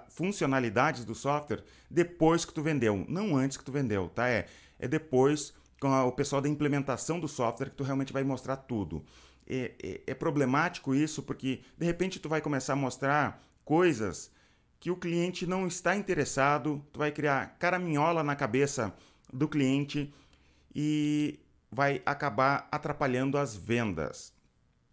funcionalidades 0.09 1.05
do 1.05 1.15
software 1.15 1.65
depois 1.91 2.45
que 2.45 2.55
tu 2.55 2.63
vendeu, 2.63 3.05
não 3.09 3.37
antes 3.37 3.57
que 3.57 3.65
tu 3.65 3.73
vendeu, 3.73 4.09
tá? 4.09 4.29
É, 4.29 4.47
é 4.79 4.87
depois 4.87 5.53
com 5.81 5.89
a, 5.89 6.05
o 6.05 6.13
pessoal 6.13 6.41
da 6.41 6.49
implementação 6.49 7.19
do 7.19 7.27
software 7.27 7.71
que 7.71 7.77
tu 7.77 7.85
realmente 7.85 8.13
vai 8.13 8.23
mostrar 8.23 8.57
tudo 8.57 9.05
é, 9.47 9.73
é, 9.83 10.01
é 10.07 10.15
problemático 10.15 10.95
isso, 10.95 11.23
porque 11.23 11.61
de 11.79 11.87
repente 11.87 12.19
tu 12.19 12.29
vai 12.29 12.41
começar 12.41 12.73
a 12.73 12.77
mostrar 12.77 13.43
coisas 13.65 14.31
que 14.87 14.91
o 14.93 14.97
cliente 14.97 15.49
não 15.49 15.67
está 15.67 15.97
interessado, 15.97 16.81
tu 16.93 17.01
vai 17.01 17.11
criar 17.11 17.57
caraminhola 17.59 18.23
na 18.23 18.37
cabeça 18.37 18.95
do 19.33 19.49
cliente 19.49 20.15
e 20.73 21.41
vai 21.69 22.01
acabar 22.07 22.69
atrapalhando 22.71 23.37
as 23.37 23.57
vendas. 23.57 24.33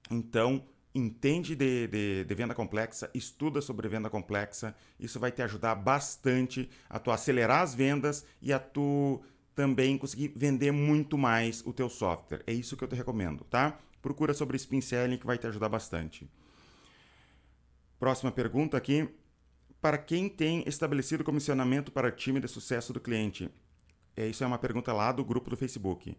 Então, 0.10 0.66
entende 0.96 1.56
de, 1.56 1.86
de, 1.86 2.24
de, 2.24 2.34
venda 2.34 2.56
complexa, 2.56 3.08
estuda 3.14 3.62
sobre 3.62 3.88
venda 3.88 4.10
complexa, 4.10 4.76
isso 5.00 5.20
vai 5.20 5.32
te 5.32 5.44
ajudar 5.44 5.76
bastante 5.76 6.68
a 6.90 6.98
tu 6.98 7.12
acelerar 7.12 7.62
as 7.62 7.76
vendas 7.76 8.26
e 8.42 8.52
a 8.52 8.58
tu 8.58 9.22
também 9.54 9.96
conseguir 9.96 10.34
vender 10.36 10.72
muito 10.72 11.20
mais 11.20 11.62
o 11.68 11.72
teu 11.72 11.88
software. 11.88 12.42
É 12.48 12.52
isso 12.52 12.76
que 12.76 12.84
eu 12.84 12.88
te 12.88 12.96
recomendo, 12.96 13.44
tá? 13.44 13.78
procura 14.02 14.34
sobre 14.34 14.58
spin 14.58 14.82
selling 14.82 15.20
que 15.20 15.28
vai 15.28 15.38
te 15.38 15.46
ajudar 15.46 15.70
bastante. 15.70 16.28
Próxima 18.00 18.32
pergunta 18.32 18.76
aqui. 18.76 19.08
Para 19.84 19.98
quem 19.98 20.30
tem 20.30 20.63
estabelecido 20.66 21.25
comissionamento 21.25 21.92
para 21.92 22.10
time 22.10 22.40
de 22.40 22.48
sucesso 22.48 22.94
do 22.94 23.02
cliente? 23.02 23.50
É, 24.16 24.25
isso 24.25 24.42
é 24.42 24.48
uma 24.48 24.58
pergunta 24.58 24.94
lá 24.94 25.12
do 25.12 25.25
grupo 25.25 25.50
do 25.50 25.58
Facebook. 25.58 26.18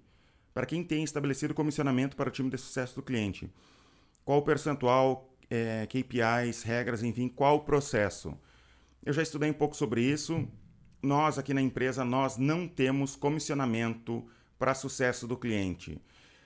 Para 0.53 0.67
quem 0.67 0.85
tem 0.85 1.03
estabelecido 1.03 1.55
comissionamento 1.55 2.15
para 2.15 2.29
o 2.29 2.31
time 2.31 2.51
de 2.51 2.59
sucesso 2.59 2.97
do 2.97 3.03
cliente? 3.03 3.51
Qual 4.23 4.41
o 4.41 4.43
percentual, 4.43 5.35
é, 5.49 5.87
KPIs, 5.87 6.63
regras, 6.63 7.03
enfim, 7.03 7.27
qual 7.27 7.57
o 7.57 7.61
processo? 7.61 8.37
Eu 9.03 9.15
já 9.15 9.23
estudei 9.23 9.49
um 9.49 9.55
pouco 9.55 9.75
sobre 9.75 10.03
isso. 10.03 10.47
Nós 11.03 11.39
aqui 11.39 11.55
na 11.55 11.63
empresa, 11.63 12.05
nós 12.05 12.37
não 12.37 12.69
temos 12.69 13.17
comissionamento 13.17 14.29
para 14.59 14.75
sucesso 14.75 15.27
do 15.27 15.39
cliente. 15.39 15.99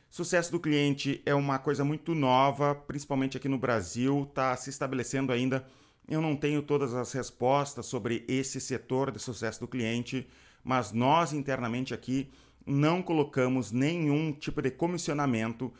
Sucesso 0.09 0.53
do 0.53 0.61
cliente 0.61 1.21
é 1.27 1.35
uma 1.35 1.59
coisa 1.59 1.85
muito 1.85 2.15
nova, 2.15 2.77
principalmente 2.77 3.37
aqui 3.37 3.49
no 3.49 3.59
Brasil, 3.59 4.23
está 4.23 4.57
se 4.57 4.71
estabelecendo 4.71 5.33
ainda. 5.33 5.67
Eu 6.09 6.23
não 6.23 6.35
tenho 6.35 6.62
todas 6.62 6.95
as 6.95 7.12
respostas 7.12 7.87
sobre 7.87 8.25
esse 8.27 8.61
setor 8.61 9.11
de 9.11 9.19
sucesso 9.19 9.61
do 9.61 9.69
cliente, 9.69 10.27
mas 10.65 10.91
nós 10.91 11.33
internamente 11.33 11.93
aqui 11.93 12.31
não 12.67 13.03
colocamos 13.03 13.73
nenhum 13.73 14.33
tipo 14.33 14.62
de 14.62 14.71
comissionamento. 14.71 15.73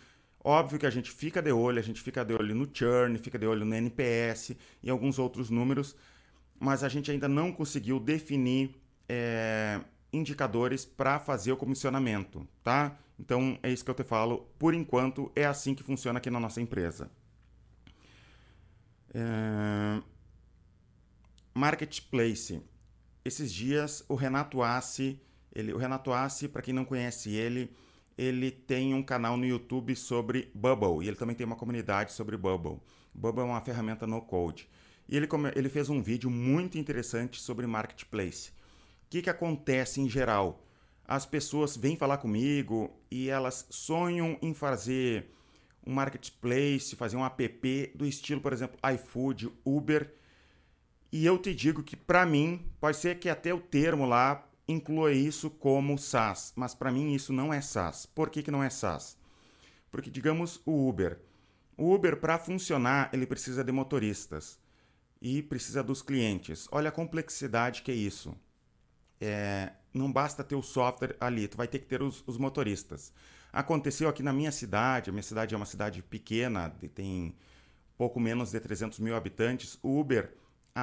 Óbvio 0.45 0.79
que 0.79 0.87
a 0.87 0.91
gente 0.91 1.11
fica 1.11 1.43
de 1.43 1.51
olho, 1.51 1.79
a 1.79 1.83
gente 1.83 2.01
fica 2.01 2.25
de 2.25 2.35
olho 2.35 2.55
no 2.55 2.69
churn, 2.73 3.17
fica 3.19 3.39
de 3.39 3.47
olho 3.47 3.65
no 3.65 3.75
NPS 3.75 4.57
e 4.83 4.91
alguns 4.91 5.19
outros 5.19 5.51
números, 5.51 5.97
mas 6.61 6.85
a 6.85 6.89
gente 6.89 7.11
ainda 7.11 7.29
não 7.29 7.51
conseguiu 7.51 7.99
definir 7.99 8.75
é, 9.09 9.81
indicadores 10.13 10.85
para 10.85 11.19
fazer 11.19 11.53
o 11.53 11.57
comissionamento, 11.57 12.47
tá? 12.63 12.97
Então 13.19 13.59
é 13.63 13.71
isso 13.71 13.85
que 13.85 13.91
eu 13.91 13.95
te 13.95 14.05
falo. 14.05 14.47
Por 14.59 14.75
enquanto 14.75 15.33
é 15.35 15.45
assim 15.45 15.75
que 15.75 15.83
funciona 15.83 16.19
aqui 16.19 16.31
na 16.31 16.39
nossa 16.39 16.61
empresa. 16.61 17.11
É... 19.13 20.01
Marketplace. 21.59 22.63
Esses 23.25 23.53
dias 23.53 24.05
o 24.09 24.15
Renato 24.15 24.63
Assi, 24.63 25.21
ele, 25.53 25.73
o 25.73 25.77
Renato 25.77 26.13
Assi, 26.13 26.47
para 26.47 26.63
quem 26.63 26.73
não 26.73 26.85
conhece 26.85 27.35
ele, 27.35 27.69
ele 28.17 28.53
tem 28.53 28.95
um 28.95 29.03
canal 29.03 29.37
no 29.37 29.45
YouTube 29.45 29.97
sobre 29.97 30.53
Bubble 30.55 31.05
e 31.05 31.09
ele 31.09 31.17
também 31.17 31.35
tem 31.35 31.45
uma 31.45 31.57
comunidade 31.57 32.13
sobre 32.13 32.37
Bubble. 32.37 32.79
Bubble 33.13 33.43
é 33.43 33.45
uma 33.45 33.61
ferramenta 33.61 34.07
no 34.07 34.23
code. 34.23 34.69
E 35.09 35.17
ele, 35.17 35.27
ele 35.57 35.69
fez 35.69 35.89
um 35.89 36.01
vídeo 36.01 36.31
muito 36.31 36.79
interessante 36.79 37.41
sobre 37.41 37.67
marketplace. 37.67 38.51
O 38.51 39.11
que, 39.11 39.23
que 39.23 39.31
acontece 39.31 40.01
em 40.01 40.09
geral? 40.09 40.65
As 41.05 41.27
pessoas 41.27 41.77
vêm 41.77 41.97
falar 41.97 42.19
comigo 42.19 42.97
e 43.11 43.31
elas 43.31 43.67
sonham 43.69 44.39
em 44.41 44.55
fazer 44.55 45.35
um 45.85 45.93
marketplace, 45.93 46.95
fazer 46.95 47.17
um 47.17 47.25
app 47.25 47.93
do 47.97 48.07
estilo, 48.07 48.41
por 48.41 48.53
exemplo, 48.53 48.79
iFood, 48.95 49.51
Uber. 49.65 50.18
E 51.11 51.25
eu 51.25 51.39
te 51.39 51.55
digo 51.55 51.83
que 51.83 51.97
para 51.97 52.27
mim, 52.27 52.67
pode 52.81 52.97
ser 52.97 53.19
que 53.19 53.29
até 53.29 53.53
o 53.53 53.61
termo 53.61 54.07
lá 54.07 54.47
inclua 54.67 55.13
isso 55.13 55.49
como 55.49 55.99
SaaS, 55.99 56.53
mas 56.55 56.75
para 56.75 56.93
mim 56.93 57.15
isso 57.15 57.33
não 57.33 57.53
é 57.53 57.61
SaaS. 57.61 58.07
Por 58.07 58.29
que, 58.29 58.43
que 58.43 58.51
não 58.51 58.63
é 58.63 58.69
SaaS? 58.69 59.17
Porque 59.91 60.11
digamos 60.11 60.61
o 60.67 60.89
Uber. 60.89 61.19
O 61.77 61.95
Uber 61.95 62.19
para 62.19 62.39
funcionar, 62.39 63.09
ele 63.13 63.27
precisa 63.27 63.65
de 63.65 63.73
motoristas 63.73 64.59
e 65.23 65.43
precisa 65.43 65.83
dos 65.83 66.03
clientes. 66.03 66.69
Olha 66.71 66.91
a 66.91 66.93
complexidade 66.93 67.83
que 67.83 67.91
é 67.91 67.95
isso 67.95 68.37
é, 69.21 69.73
não 69.93 70.11
basta 70.13 70.45
ter 70.45 70.55
o 70.55 70.63
software 70.63 71.17
ali, 71.21 71.49
tu 71.49 71.57
vai 71.57 71.67
ter 71.67 71.79
que 71.79 71.87
ter 71.87 72.03
os, 72.03 72.23
os, 72.27 72.39
motoristas. 72.39 73.13
Aconteceu 73.53 74.09
aqui 74.09 74.23
na 74.23 74.33
minha 74.33 74.53
cidade, 74.53 75.11
a 75.11 75.13
minha 75.13 75.23
cidade 75.23 75.55
é 75.55 75.57
uma 75.57 75.67
cidade 75.67 76.03
pequena, 76.03 76.71
tem 76.95 77.35
pouco 77.97 78.21
menos 78.21 78.53
de 78.53 78.61
300 78.61 78.99
mil 79.01 79.17
habitantes. 79.17 79.79
O 79.83 79.99
Uber 79.99 80.33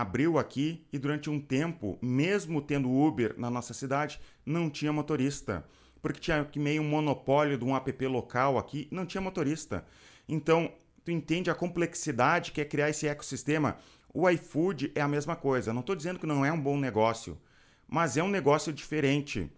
abriu 0.02 0.38
aqui 0.38 0.86
e 0.92 0.98
durante 0.98 1.30
um 1.30 1.40
tempo, 1.40 1.98
mesmo 2.02 2.62
tendo 2.62 2.92
Uber 2.92 3.36
na 3.38 3.50
nossa 3.50 3.74
cidade, 3.74 4.20
não 4.46 4.70
tinha 4.70 4.94
motorista. 4.94 5.66
Porque 6.02 6.20
tinha 6.20 6.48
meio 6.56 6.82
um 6.82 6.88
monopólio 6.88 7.58
de 7.58 7.66
um 7.66 7.75
app 7.75 8.08
local 8.08 8.58
aqui, 8.58 8.88
não 8.92 9.06
tinha 9.06 9.22
motorista. 9.22 9.86
Então, 10.28 10.72
tu 11.04 11.12
entende 11.12 11.50
a 11.50 11.56
complexidade 11.56 12.52
que 12.52 12.62
é 12.62 12.66
criar 12.66 12.90
esse 12.90 13.08
ecossistema. 13.08 13.78
O 14.14 14.30
iFood 14.30 14.92
é 14.94 15.02
a 15.02 15.08
mesma 15.08 15.36
coisa. 15.36 15.74
Não 15.74 15.82
estou 15.82 15.96
dizendo 15.96 16.20
que 16.20 16.28
não 16.28 16.46
é 16.46 16.52
um 16.52 16.62
bom 16.62 16.78
negócio 16.78 17.38
mas 17.88 18.18
é 18.18 18.24
um 18.24 18.30
negócio 18.30 18.74
diferente. 18.74 19.50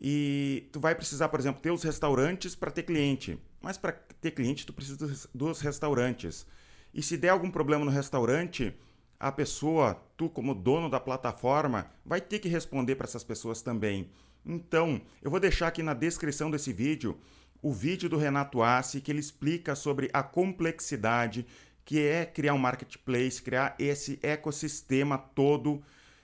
E 0.00 0.68
tu 0.72 0.80
vai 0.80 0.94
precisar, 0.94 1.28
por 1.28 1.38
exemplo, 1.38 1.62
ter 1.62 1.70
os 1.70 1.82
restaurantes 1.82 2.54
para 2.54 2.70
ter 2.70 2.82
cliente. 2.82 3.38
Mas 3.60 3.78
para 3.78 3.92
ter 3.92 4.32
cliente, 4.32 4.66
tu 4.66 4.72
precisa 4.72 5.28
dos 5.32 5.60
restaurantes. 5.60 6.46
E 6.92 7.02
se 7.02 7.16
der 7.16 7.28
algum 7.28 7.50
problema 7.50 7.84
no 7.84 7.90
restaurante, 7.90 8.74
a 9.22 9.30
pessoa, 9.30 10.02
tu 10.16 10.28
como 10.28 10.52
dono 10.52 10.90
da 10.90 10.98
plataforma, 10.98 11.86
vai 12.04 12.20
ter 12.20 12.40
que 12.40 12.48
responder 12.48 12.96
para 12.96 13.04
essas 13.04 13.22
pessoas 13.22 13.62
também. 13.62 14.10
Então, 14.44 15.00
eu 15.22 15.30
vou 15.30 15.38
deixar 15.38 15.68
aqui 15.68 15.80
na 15.80 15.94
descrição 15.94 16.50
desse 16.50 16.72
vídeo 16.72 17.16
o 17.62 17.72
vídeo 17.72 18.08
do 18.08 18.16
Renato 18.16 18.60
Assi 18.64 19.00
que 19.00 19.12
ele 19.12 19.20
explica 19.20 19.76
sobre 19.76 20.10
a 20.12 20.24
complexidade 20.24 21.46
que 21.84 22.00
é 22.00 22.26
criar 22.26 22.54
um 22.54 22.58
marketplace, 22.58 23.40
criar 23.40 23.76
esse 23.78 24.18
ecossistema 24.24 25.16
todo. 25.16 25.80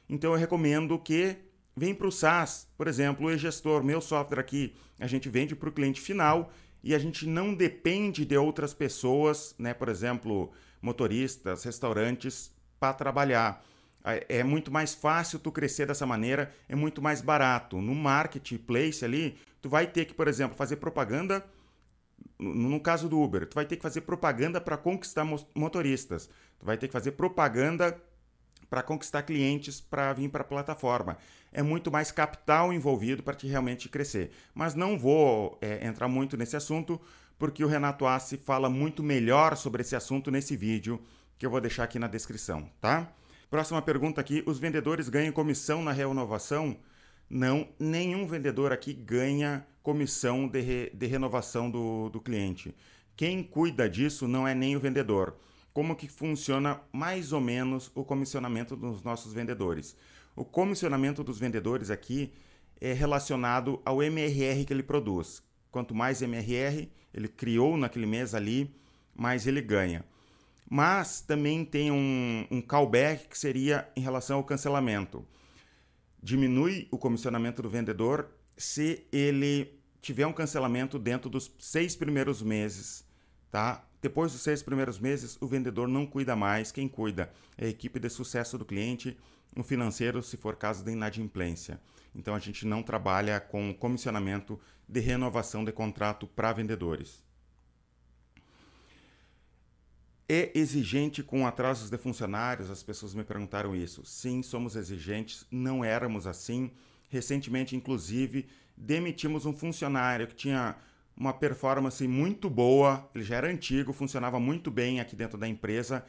Então 0.08 0.32
eu 0.32 0.38
recomendo 0.38 0.98
que 0.98 1.36
vem 1.76 1.94
para 1.94 2.08
o 2.08 2.12
SaaS, 2.12 2.66
por 2.76 2.88
exemplo, 2.88 3.28
o 3.28 3.30
e-gestor, 3.30 3.84
meu 3.84 4.00
software 4.00 4.40
aqui, 4.40 4.74
a 4.98 5.06
gente 5.06 5.28
vende 5.28 5.54
para 5.54 5.68
o 5.68 5.72
cliente 5.72 6.00
final 6.00 6.50
e 6.82 6.96
a 6.96 6.98
gente 6.98 7.28
não 7.28 7.54
depende 7.54 8.24
de 8.24 8.36
outras 8.36 8.74
pessoas, 8.74 9.54
né? 9.56 9.72
Por 9.72 9.88
exemplo, 9.88 10.50
motoristas, 10.82 11.62
restaurantes, 11.62 12.57
para 12.78 12.92
trabalhar. 12.92 13.64
É 14.28 14.42
muito 14.42 14.70
mais 14.70 14.94
fácil 14.94 15.38
tu 15.38 15.52
crescer 15.52 15.86
dessa 15.86 16.06
maneira, 16.06 16.52
é 16.68 16.74
muito 16.74 17.02
mais 17.02 17.20
barato. 17.20 17.80
No 17.80 17.94
marketplace 17.94 19.04
ali, 19.04 19.36
tu 19.60 19.68
vai 19.68 19.86
ter 19.86 20.06
que, 20.06 20.14
por 20.14 20.28
exemplo, 20.28 20.56
fazer 20.56 20.76
propaganda. 20.76 21.44
No 22.38 22.80
caso 22.80 23.08
do 23.08 23.20
Uber, 23.20 23.46
tu 23.46 23.54
vai 23.54 23.66
ter 23.66 23.76
que 23.76 23.82
fazer 23.82 24.02
propaganda 24.02 24.60
para 24.60 24.76
conquistar 24.76 25.26
motoristas. 25.54 26.30
Tu 26.58 26.64
vai 26.64 26.78
ter 26.78 26.86
que 26.86 26.92
fazer 26.92 27.12
propaganda 27.12 28.00
para 28.70 28.82
conquistar 28.82 29.22
clientes 29.22 29.80
para 29.80 30.12
vir 30.12 30.28
para 30.30 30.42
a 30.42 30.46
plataforma. 30.46 31.18
É 31.52 31.62
muito 31.62 31.90
mais 31.90 32.10
capital 32.10 32.72
envolvido 32.72 33.22
para 33.22 33.34
te 33.34 33.46
realmente 33.46 33.88
crescer. 33.88 34.30
Mas 34.54 34.74
não 34.74 34.98
vou 34.98 35.58
é, 35.60 35.86
entrar 35.86 36.08
muito 36.08 36.36
nesse 36.36 36.56
assunto, 36.56 37.00
porque 37.38 37.64
o 37.64 37.68
Renato 37.68 38.06
Assi 38.06 38.36
fala 38.36 38.68
muito 38.68 39.02
melhor 39.02 39.56
sobre 39.56 39.82
esse 39.82 39.96
assunto 39.96 40.30
nesse 40.30 40.56
vídeo 40.56 41.02
que 41.38 41.46
eu 41.46 41.50
vou 41.50 41.60
deixar 41.60 41.84
aqui 41.84 41.98
na 41.98 42.08
descrição, 42.08 42.68
tá? 42.80 43.12
Próxima 43.50 43.80
pergunta 43.80 44.20
aqui: 44.20 44.42
os 44.46 44.58
vendedores 44.58 45.08
ganham 45.08 45.32
comissão 45.32 45.82
na 45.82 45.92
renovação? 45.92 46.76
Não, 47.30 47.68
nenhum 47.78 48.26
vendedor 48.26 48.72
aqui 48.72 48.92
ganha 48.92 49.66
comissão 49.82 50.48
de, 50.48 50.60
re, 50.60 50.90
de 50.94 51.06
renovação 51.06 51.70
do, 51.70 52.08
do 52.08 52.20
cliente. 52.20 52.74
Quem 53.16 53.42
cuida 53.42 53.88
disso 53.88 54.26
não 54.26 54.46
é 54.46 54.54
nem 54.54 54.76
o 54.76 54.80
vendedor. 54.80 55.36
Como 55.72 55.94
que 55.94 56.08
funciona 56.08 56.80
mais 56.92 57.32
ou 57.32 57.40
menos 57.40 57.90
o 57.94 58.04
comissionamento 58.04 58.74
dos 58.74 59.02
nossos 59.02 59.32
vendedores? 59.32 59.96
O 60.34 60.44
comissionamento 60.44 61.22
dos 61.22 61.38
vendedores 61.38 61.90
aqui 61.90 62.32
é 62.80 62.92
relacionado 62.92 63.80
ao 63.84 64.02
MRR 64.02 64.64
que 64.64 64.72
ele 64.72 64.82
produz. 64.82 65.42
Quanto 65.70 65.94
mais 65.94 66.22
MRR 66.22 66.88
ele 67.12 67.28
criou 67.28 67.76
naquele 67.76 68.06
mês 68.06 68.34
ali, 68.34 68.74
mais 69.14 69.46
ele 69.46 69.60
ganha. 69.60 70.04
Mas 70.68 71.22
também 71.22 71.64
tem 71.64 71.90
um, 71.90 72.46
um 72.50 72.60
callback 72.60 73.28
que 73.28 73.38
seria 73.38 73.88
em 73.96 74.00
relação 74.00 74.36
ao 74.36 74.44
cancelamento. 74.44 75.24
Diminui 76.22 76.86
o 76.90 76.98
comissionamento 76.98 77.62
do 77.62 77.70
vendedor 77.70 78.28
se 78.56 79.06
ele 79.10 79.80
tiver 80.02 80.26
um 80.26 80.32
cancelamento 80.32 80.98
dentro 80.98 81.30
dos 81.30 81.50
seis 81.58 81.96
primeiros 81.96 82.42
meses, 82.42 83.04
tá? 83.50 83.84
Depois 84.02 84.32
dos 84.32 84.42
seis 84.42 84.62
primeiros 84.62 84.98
meses, 84.98 85.38
o 85.40 85.46
vendedor 85.46 85.88
não 85.88 86.06
cuida 86.06 86.36
mais. 86.36 86.70
Quem 86.70 86.86
cuida 86.86 87.32
é 87.56 87.64
a 87.64 87.68
equipe 87.68 87.98
de 87.98 88.10
sucesso 88.10 88.58
do 88.58 88.64
cliente, 88.64 89.16
o 89.56 89.62
financeiro, 89.62 90.22
se 90.22 90.36
for 90.36 90.54
caso 90.54 90.84
de 90.84 90.92
inadimplência. 90.92 91.80
Então 92.14 92.34
a 92.34 92.38
gente 92.38 92.66
não 92.66 92.82
trabalha 92.82 93.40
com 93.40 93.72
comissionamento 93.72 94.60
de 94.86 95.00
renovação 95.00 95.64
de 95.64 95.72
contrato 95.72 96.26
para 96.26 96.52
vendedores 96.52 97.26
é 100.28 100.50
exigente 100.54 101.22
com 101.22 101.46
atrasos 101.46 101.88
de 101.88 101.96
funcionários? 101.96 102.70
As 102.70 102.82
pessoas 102.82 103.14
me 103.14 103.24
perguntaram 103.24 103.74
isso. 103.74 104.04
Sim, 104.04 104.42
somos 104.42 104.76
exigentes, 104.76 105.46
não 105.50 105.84
éramos 105.84 106.26
assim. 106.26 106.70
Recentemente, 107.08 107.74
inclusive, 107.74 108.46
demitimos 108.76 109.46
um 109.46 109.52
funcionário 109.52 110.26
que 110.26 110.34
tinha 110.34 110.76
uma 111.16 111.32
performance 111.32 112.06
muito 112.06 112.48
boa, 112.48 113.08
ele 113.14 113.24
já 113.24 113.36
era 113.36 113.48
antigo, 113.48 113.92
funcionava 113.92 114.38
muito 114.38 114.70
bem 114.70 115.00
aqui 115.00 115.16
dentro 115.16 115.36
da 115.36 115.48
empresa 115.48 116.04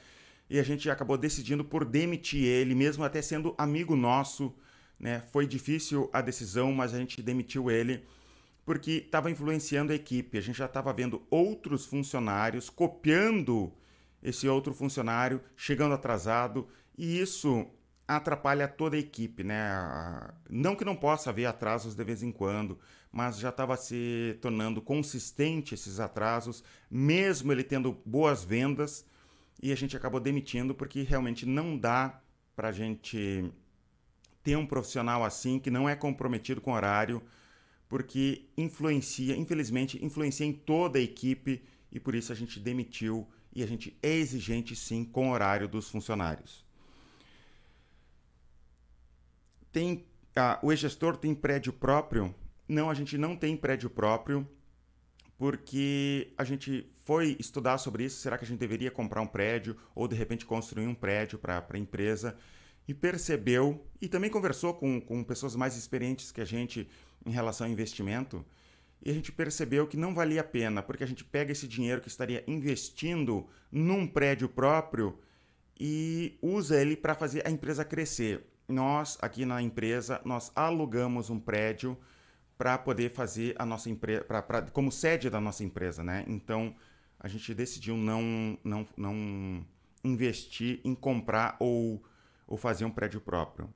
e 0.50 0.60
a 0.60 0.64
gente 0.64 0.90
acabou 0.90 1.18
decidindo 1.18 1.64
por 1.64 1.86
demitir 1.86 2.44
ele, 2.44 2.76
mesmo 2.76 3.04
até 3.04 3.22
sendo 3.22 3.56
amigo 3.58 3.96
nosso. 3.96 4.54
Né? 5.00 5.24
Foi 5.32 5.48
difícil 5.48 6.10
a 6.12 6.22
decisão, 6.22 6.72
mas 6.74 6.94
a 6.94 6.98
gente 6.98 7.22
demitiu 7.22 7.72
ele 7.72 8.04
porque 8.66 8.92
estava 8.92 9.32
influenciando 9.32 9.92
a 9.92 9.96
equipe. 9.96 10.38
A 10.38 10.42
gente 10.42 10.58
já 10.58 10.66
estava 10.66 10.92
vendo 10.94 11.22
outros 11.30 11.86
funcionários 11.86 12.70
copiando 12.70 13.72
esse 14.22 14.48
outro 14.48 14.74
funcionário 14.74 15.42
chegando 15.56 15.94
atrasado 15.94 16.68
e 16.98 17.20
isso 17.20 17.68
atrapalha 18.08 18.68
toda 18.68 18.96
a 18.96 19.00
equipe, 19.00 19.44
né? 19.44 19.58
Não 20.50 20.76
que 20.76 20.84
não 20.84 20.96
possa 20.96 21.30
haver 21.30 21.46
atrasos 21.46 21.94
de 21.94 22.04
vez 22.04 22.24
em 22.24 22.32
quando, 22.32 22.80
mas 23.12 23.38
já 23.38 23.50
estava 23.50 23.78
se 23.78 24.38
tornando 24.42 24.82
consistente 24.82 25.76
esses 25.76 26.00
atrasos, 26.00 26.64
mesmo 26.90 27.52
ele 27.52 27.64
tendo 27.64 27.98
boas 28.06 28.44
vendas, 28.44 29.06
e 29.62 29.72
a 29.72 29.76
gente 29.76 29.96
acabou 29.96 30.20
demitindo 30.20 30.74
porque 30.74 31.04
realmente 31.04 31.46
não 31.46 31.78
dá 31.78 32.20
para 32.56 32.70
a 32.70 32.72
gente 32.72 33.52
ter 34.42 34.56
um 34.56 34.66
profissional 34.66 35.24
assim 35.24 35.60
que 35.60 35.70
não 35.70 35.88
é 35.88 35.96
comprometido 35.96 36.62
com 36.62 36.74
horário, 36.74 37.22
porque 37.88 38.50
influencia, 38.58 39.36
infelizmente, 39.36 40.04
influencia 40.04 40.46
em 40.46 40.54
toda 40.54 40.98
a 40.98 41.02
equipe 41.02 41.64
e 41.92 42.00
por 42.00 42.16
isso 42.16 42.32
a 42.32 42.36
gente 42.36 42.60
demitiu 42.60 43.28
e 43.54 43.64
a 43.64 43.68
gente 43.68 43.98
é 44.02 44.14
exigente 44.14 44.76
sim 44.76 45.04
com 45.04 45.30
o 45.30 45.32
horário 45.32 45.68
dos 45.68 45.90
funcionários. 45.90 46.66
Tem 49.72 50.06
ah, 50.36 50.60
o 50.62 50.72
e-gestor 50.72 51.18
tem 51.18 51.36
prédio 51.36 51.74
próprio? 51.74 52.34
Não, 52.68 52.90
a 52.90 52.94
gente 52.94 53.18
não 53.18 53.36
tem 53.36 53.58
prédio 53.58 53.90
próprio 53.90 54.48
porque 55.38 56.34
a 56.38 56.44
gente 56.44 56.90
foi 57.06 57.38
estudar 57.40 57.78
sobre 57.78 58.04
isso. 58.04 58.22
Será 58.22 58.38
que 58.38 58.44
a 58.44 58.48
gente 58.48 58.60
deveria 58.60 58.92
comprar 58.92 59.22
um 59.22 59.28
prédio 59.28 59.76
ou 59.96 60.08
de 60.08 60.16
repente 60.16 60.46
construir 60.46 60.86
um 60.86 60.94
prédio 60.94 61.40
para 61.40 61.66
a 61.70 61.78
empresa? 61.78 62.38
E 62.88 62.94
percebeu, 62.94 63.86
e 64.02 64.08
também 64.08 64.30
conversou 64.30 64.74
com, 64.74 65.00
com 65.00 65.24
pessoas 65.24 65.56
mais 65.56 65.78
experientes 65.78 66.32
que 66.32 66.42
a 66.42 66.46
gente 66.46 66.90
em 67.26 67.32
relação 67.32 67.68
ao 67.68 67.72
investimento, 67.72 68.46
e 69.02 69.10
a 69.10 69.14
gente 69.14 69.32
percebeu 69.32 69.88
que 69.88 69.96
não 69.96 70.14
valia 70.14 70.42
a 70.42 70.44
pena, 70.44 70.84
porque 70.84 71.04
a 71.04 71.08
gente 71.08 71.24
pega 71.24 71.52
esse 71.52 71.68
dinheiro 71.68 72.02
que 72.02 72.10
estaria 72.10 72.44
investindo 72.48 73.48
num 73.72 74.06
prédio 74.06 74.50
próprio 74.50 75.18
e 75.80 76.38
usa 76.42 76.80
ele 76.80 76.98
para 76.98 77.16
fazer 77.16 77.46
a 77.48 77.50
empresa 77.50 77.86
crescer. 77.86 78.46
Nós, 78.68 79.18
aqui 79.22 79.46
na 79.46 79.62
empresa, 79.62 80.22
nós 80.26 80.52
alugamos 80.56 81.30
um 81.30 81.40
prédio 81.40 81.98
para 82.58 82.78
poder 82.78 83.10
fazer 83.10 83.56
a 83.58 83.66
nossa 83.66 83.90
empresa, 83.90 84.26
como 84.74 84.92
sede 84.92 85.30
da 85.30 85.40
nossa 85.40 85.64
empresa, 85.64 86.04
né? 86.04 86.26
Então, 86.28 86.76
a 87.18 87.28
gente 87.30 87.54
decidiu 87.54 87.96
não, 87.96 88.58
não, 88.64 88.86
não 88.98 89.66
investir 90.04 90.82
em 90.84 90.94
comprar 90.94 91.56
ou, 91.58 92.04
ou 92.46 92.58
fazer 92.58 92.84
um 92.84 92.92
prédio 92.92 93.22
próprio. 93.22 93.74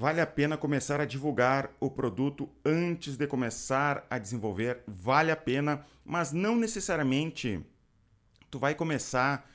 Vale 0.00 0.20
a 0.20 0.26
pena 0.28 0.56
começar 0.56 1.00
a 1.00 1.04
divulgar 1.04 1.72
o 1.80 1.90
produto 1.90 2.48
antes 2.64 3.16
de 3.16 3.26
começar 3.26 4.06
a 4.08 4.16
desenvolver? 4.16 4.80
Vale 4.86 5.32
a 5.32 5.36
pena, 5.36 5.84
mas 6.04 6.30
não 6.30 6.54
necessariamente 6.54 7.60
tu 8.48 8.60
vai 8.60 8.76
começar 8.76 9.50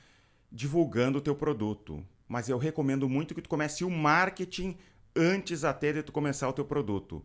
divulgando 0.52 1.16
o 1.16 1.20
teu 1.22 1.34
produto. 1.34 2.04
Mas 2.28 2.50
eu 2.50 2.58
recomendo 2.58 3.08
muito 3.08 3.34
que 3.34 3.40
tu 3.40 3.48
comece 3.48 3.84
o 3.84 3.90
marketing 3.90 4.76
antes 5.16 5.64
até 5.64 5.94
de 5.94 6.02
tu 6.02 6.12
começar 6.12 6.46
o 6.46 6.52
teu 6.52 6.66
produto. 6.66 7.24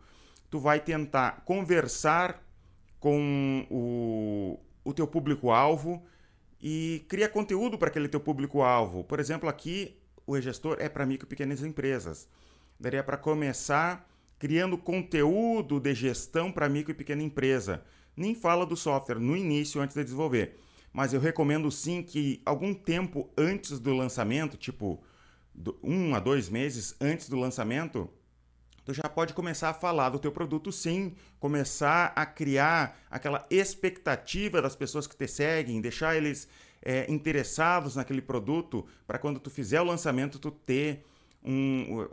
Tu 0.50 0.58
vai 0.58 0.80
tentar 0.80 1.42
conversar 1.44 2.42
com 3.02 3.68
o, 3.70 4.58
o 4.82 4.94
teu 4.94 5.06
público-alvo 5.06 6.06
e 6.62 7.04
criar 7.10 7.28
conteúdo 7.28 7.78
para 7.78 7.90
aquele 7.90 8.08
teu 8.08 8.22
público-alvo. 8.22 9.04
Por 9.04 9.20
exemplo, 9.20 9.50
aqui 9.50 10.00
o 10.26 10.38
e-gestor 10.38 10.78
é 10.80 10.88
para 10.88 11.06
micro 11.06 11.28
e 11.28 11.30
pequenas 11.30 11.62
empresas 11.62 12.30
daria 12.80 13.04
para 13.04 13.18
começar 13.18 14.08
criando 14.39 14.78
conteúdo 14.78 15.80
de 15.80 15.94
gestão 15.94 16.50
para 16.50 16.70
micro 16.70 16.92
e 16.92 16.96
pequena 16.96 17.22
empresa. 17.22 17.84
Nem 18.15 18.34
fala 18.34 18.65
do 18.65 18.78
software 18.78 19.20
no 19.20 19.36
início, 19.36 19.82
antes 19.82 19.96
de 19.96 20.04
desenvolver. 20.04 20.58
Mas 20.94 21.13
eu 21.13 21.20
recomendo 21.20 21.70
sim 21.70 22.02
que 22.02 22.42
algum 22.46 22.74
tempo 22.74 23.30
antes 23.38 23.80
do 23.80 23.94
lançamento, 23.94 24.56
tipo 24.56 25.04
um 25.84 26.15
a 26.15 26.20
dois 26.20 26.48
meses 26.48 26.96
antes 27.02 27.28
do 27.28 27.38
lançamento, 27.38 28.10
tu 28.86 28.94
já 28.94 29.10
pode 29.10 29.34
começar 29.34 29.70
a 29.70 29.74
falar 29.74 30.10
do 30.10 30.20
teu 30.20 30.32
produto 30.32 30.72
sim, 30.72 31.13
começar 31.38 32.13
a 32.15 32.26
criar 32.26 32.98
aquela 33.12 33.46
expectativa 33.50 34.62
das 34.62 34.76
pessoas 34.76 35.06
que 35.06 35.18
te 35.18 35.28
seguem, 35.28 35.82
deixar 35.82 36.15
eles 36.15 36.48
é, 36.82 37.12
interessados 37.12 37.98
naquele 37.98 38.22
produto 38.22 38.88
para 39.06 39.20
quando 39.20 39.39
tu 39.39 39.50
fizer 39.50 39.82
o 39.82 39.86
lançamento 39.86 40.39
tu 40.39 40.50
ter 40.50 41.06
um, 41.43 42.08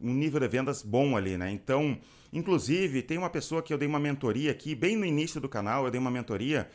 um 0.00 0.12
nível 0.12 0.40
de 0.40 0.48
vendas 0.48 0.82
bom 0.82 1.16
ali, 1.16 1.36
né? 1.36 1.50
Então, 1.50 1.98
inclusive, 2.32 3.02
tem 3.02 3.18
uma 3.18 3.30
pessoa 3.30 3.62
que 3.62 3.72
eu 3.72 3.78
dei 3.78 3.88
uma 3.88 4.00
mentoria 4.00 4.50
aqui, 4.50 4.74
bem 4.74 4.96
no 4.96 5.04
início 5.04 5.40
do 5.40 5.48
canal, 5.48 5.84
eu 5.84 5.90
dei 5.90 6.00
uma 6.00 6.10
mentoria. 6.10 6.68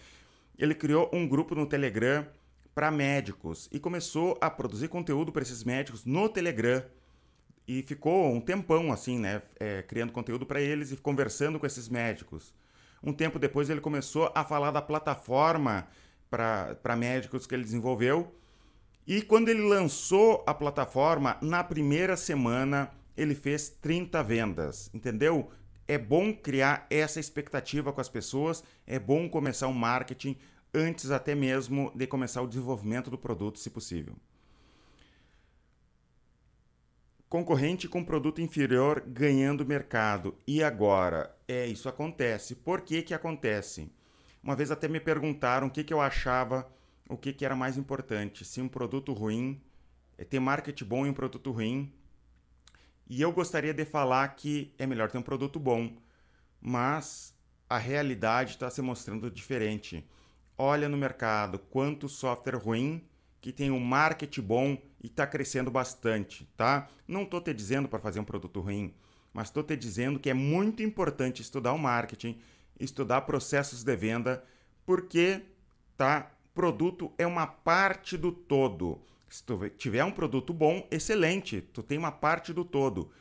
Ele 0.58 0.74
criou 0.74 1.10
um 1.14 1.28
grupo 1.28 1.54
no 1.54 1.66
Telegram 1.66 2.26
para 2.74 2.92
médicos 2.92 3.68
e 3.72 3.80
começou 3.80 4.38
a 4.40 4.50
produzir 4.50 4.88
conteúdo 4.88 5.32
para 5.32 5.42
esses 5.42 5.64
médicos 5.64 6.06
no 6.06 6.30
Telegram. 6.30 6.84
E 7.68 7.84
ficou 7.84 8.32
um 8.32 8.40
tempão 8.40 8.94
assim, 8.94 9.20
né? 9.20 9.42
É, 9.60 9.82
criando 9.82 10.14
conteúdo 10.14 10.46
para 10.46 10.62
eles 10.62 10.92
e 10.92 10.98
conversando 10.98 11.60
com 11.60 11.66
esses 11.66 11.90
médicos. 11.90 12.54
Um 13.04 13.12
tempo 13.12 13.38
depois 13.38 13.70
ele 13.70 13.82
começou 13.82 14.32
a 14.34 14.44
falar 14.44 14.72
da 14.72 14.82
plataforma 14.82 15.88
para 16.30 16.96
médicos 16.96 17.46
que 17.46 17.54
ele 17.54 17.64
desenvolveu. 17.64 18.34
E 19.08 19.22
quando 19.22 19.48
ele 19.48 19.62
lançou 19.62 20.44
a 20.46 20.54
plataforma, 20.54 21.38
na 21.42 21.64
primeira 21.64 22.18
semana 22.18 22.92
ele 23.16 23.34
fez 23.34 23.70
30 23.70 24.22
vendas, 24.22 24.90
entendeu? 24.94 25.50
É 25.88 25.98
bom 25.98 26.34
criar 26.34 26.86
essa 26.90 27.18
expectativa 27.18 27.94
com 27.94 28.02
as 28.02 28.10
pessoas, 28.10 28.62
é 28.86 29.00
bom 29.00 29.30
começar 29.30 29.70
um 29.70 29.74
marketing 29.74 30.36
antes 30.74 31.10
até 31.10 31.34
mesmo 31.34 31.90
de 31.96 32.06
começar 32.06 32.42
o 32.42 32.48
desenvolvimento 32.48 33.10
do 33.10 33.18
produto, 33.18 33.60
se 33.60 33.70
possível. 33.70 34.14
Concorrente 37.30 37.88
com 37.88 38.04
produto 38.04 38.42
inferior 38.42 39.02
ganhando 39.08 39.66
mercado. 39.66 40.36
E 40.46 40.62
agora? 40.62 41.34
É, 41.48 41.66
isso 41.66 41.88
acontece. 41.88 42.56
Por 42.56 42.82
que 42.82 43.02
que 43.02 43.14
acontece? 43.14 43.90
Uma 44.44 44.56
vez 44.56 44.70
até 44.70 44.88
me 44.90 45.00
perguntaram 45.00 45.68
o 45.68 45.70
que, 45.72 45.84
que 45.84 45.94
eu 45.94 46.02
achava, 46.02 46.70
o 47.10 47.18
que, 47.18 47.34
que 47.34 47.46
era 47.46 47.56
mais 47.56 47.78
importante. 47.78 48.44
Se 48.46 48.62
um 48.62 48.68
produto 48.68 49.14
ruim, 49.14 49.62
é 50.18 50.24
ter 50.24 50.40
marketing 50.40 50.86
bom 50.86 51.06
e 51.06 51.10
um 51.10 51.14
produto 51.14 51.52
ruim. 51.52 51.94
E 53.10 53.22
eu 53.22 53.32
gostaria 53.32 53.74
de 53.74 53.86
falar 53.86 54.28
que 54.30 54.74
é 54.78 54.86
melhor 54.86 55.10
ter 55.10 55.18
um 55.18 55.22
produto 55.22 55.60
bom, 55.60 55.96
mas 56.60 57.34
a 57.70 57.78
realidade 57.78 58.52
está 58.52 58.70
se 58.70 58.82
mostrando 58.82 59.32
diferente. 59.32 60.06
Olha 60.58 60.90
no 60.90 60.98
mercado 60.98 61.60
quanto 61.60 62.10
software 62.10 62.58
ruim 62.58 63.08
que 63.40 63.52
tem 63.52 63.72
um 63.72 63.80
marketing 63.80 64.42
bom 64.42 64.78
e 65.02 65.08
está 65.08 65.26
crescendo 65.26 65.70
bastante, 65.72 66.46
tá? 66.58 66.90
Não 67.08 67.24
estou 67.24 67.40
te 67.40 67.54
dizendo 67.54 67.88
para 67.88 68.00
fazer 68.00 68.20
um 68.20 68.26
produto 68.26 68.60
ruim, 68.60 68.94
mas 69.32 69.48
estou 69.48 69.64
te 69.64 69.76
dizendo 69.76 70.20
que 70.20 70.30
é 70.30 70.34
muito 70.34 70.82
importante 70.82 71.42
estudar 71.42 71.74
o 71.74 71.78
marketing, 71.78 72.40
estudar 72.80 73.22
processos 73.22 73.84
de 73.84 73.96
venda, 73.96 74.44
porque 74.86 75.44
tá, 75.96 76.32
produto 76.58 77.12
é 77.20 77.28
uma 77.28 77.46
parte 77.46 78.18
do 78.18 78.32
todo. 78.32 79.00
Se 79.30 79.44
tu 79.44 79.70
tiver 79.78 80.04
um 80.04 80.10
produto 80.10 80.52
bom, 80.52 80.88
excelente, 80.90 81.62
tu 81.62 81.84
tem 81.84 82.00
uma 82.00 82.12
parte 82.12 82.52
do 82.52 82.66
todo. 82.66 83.12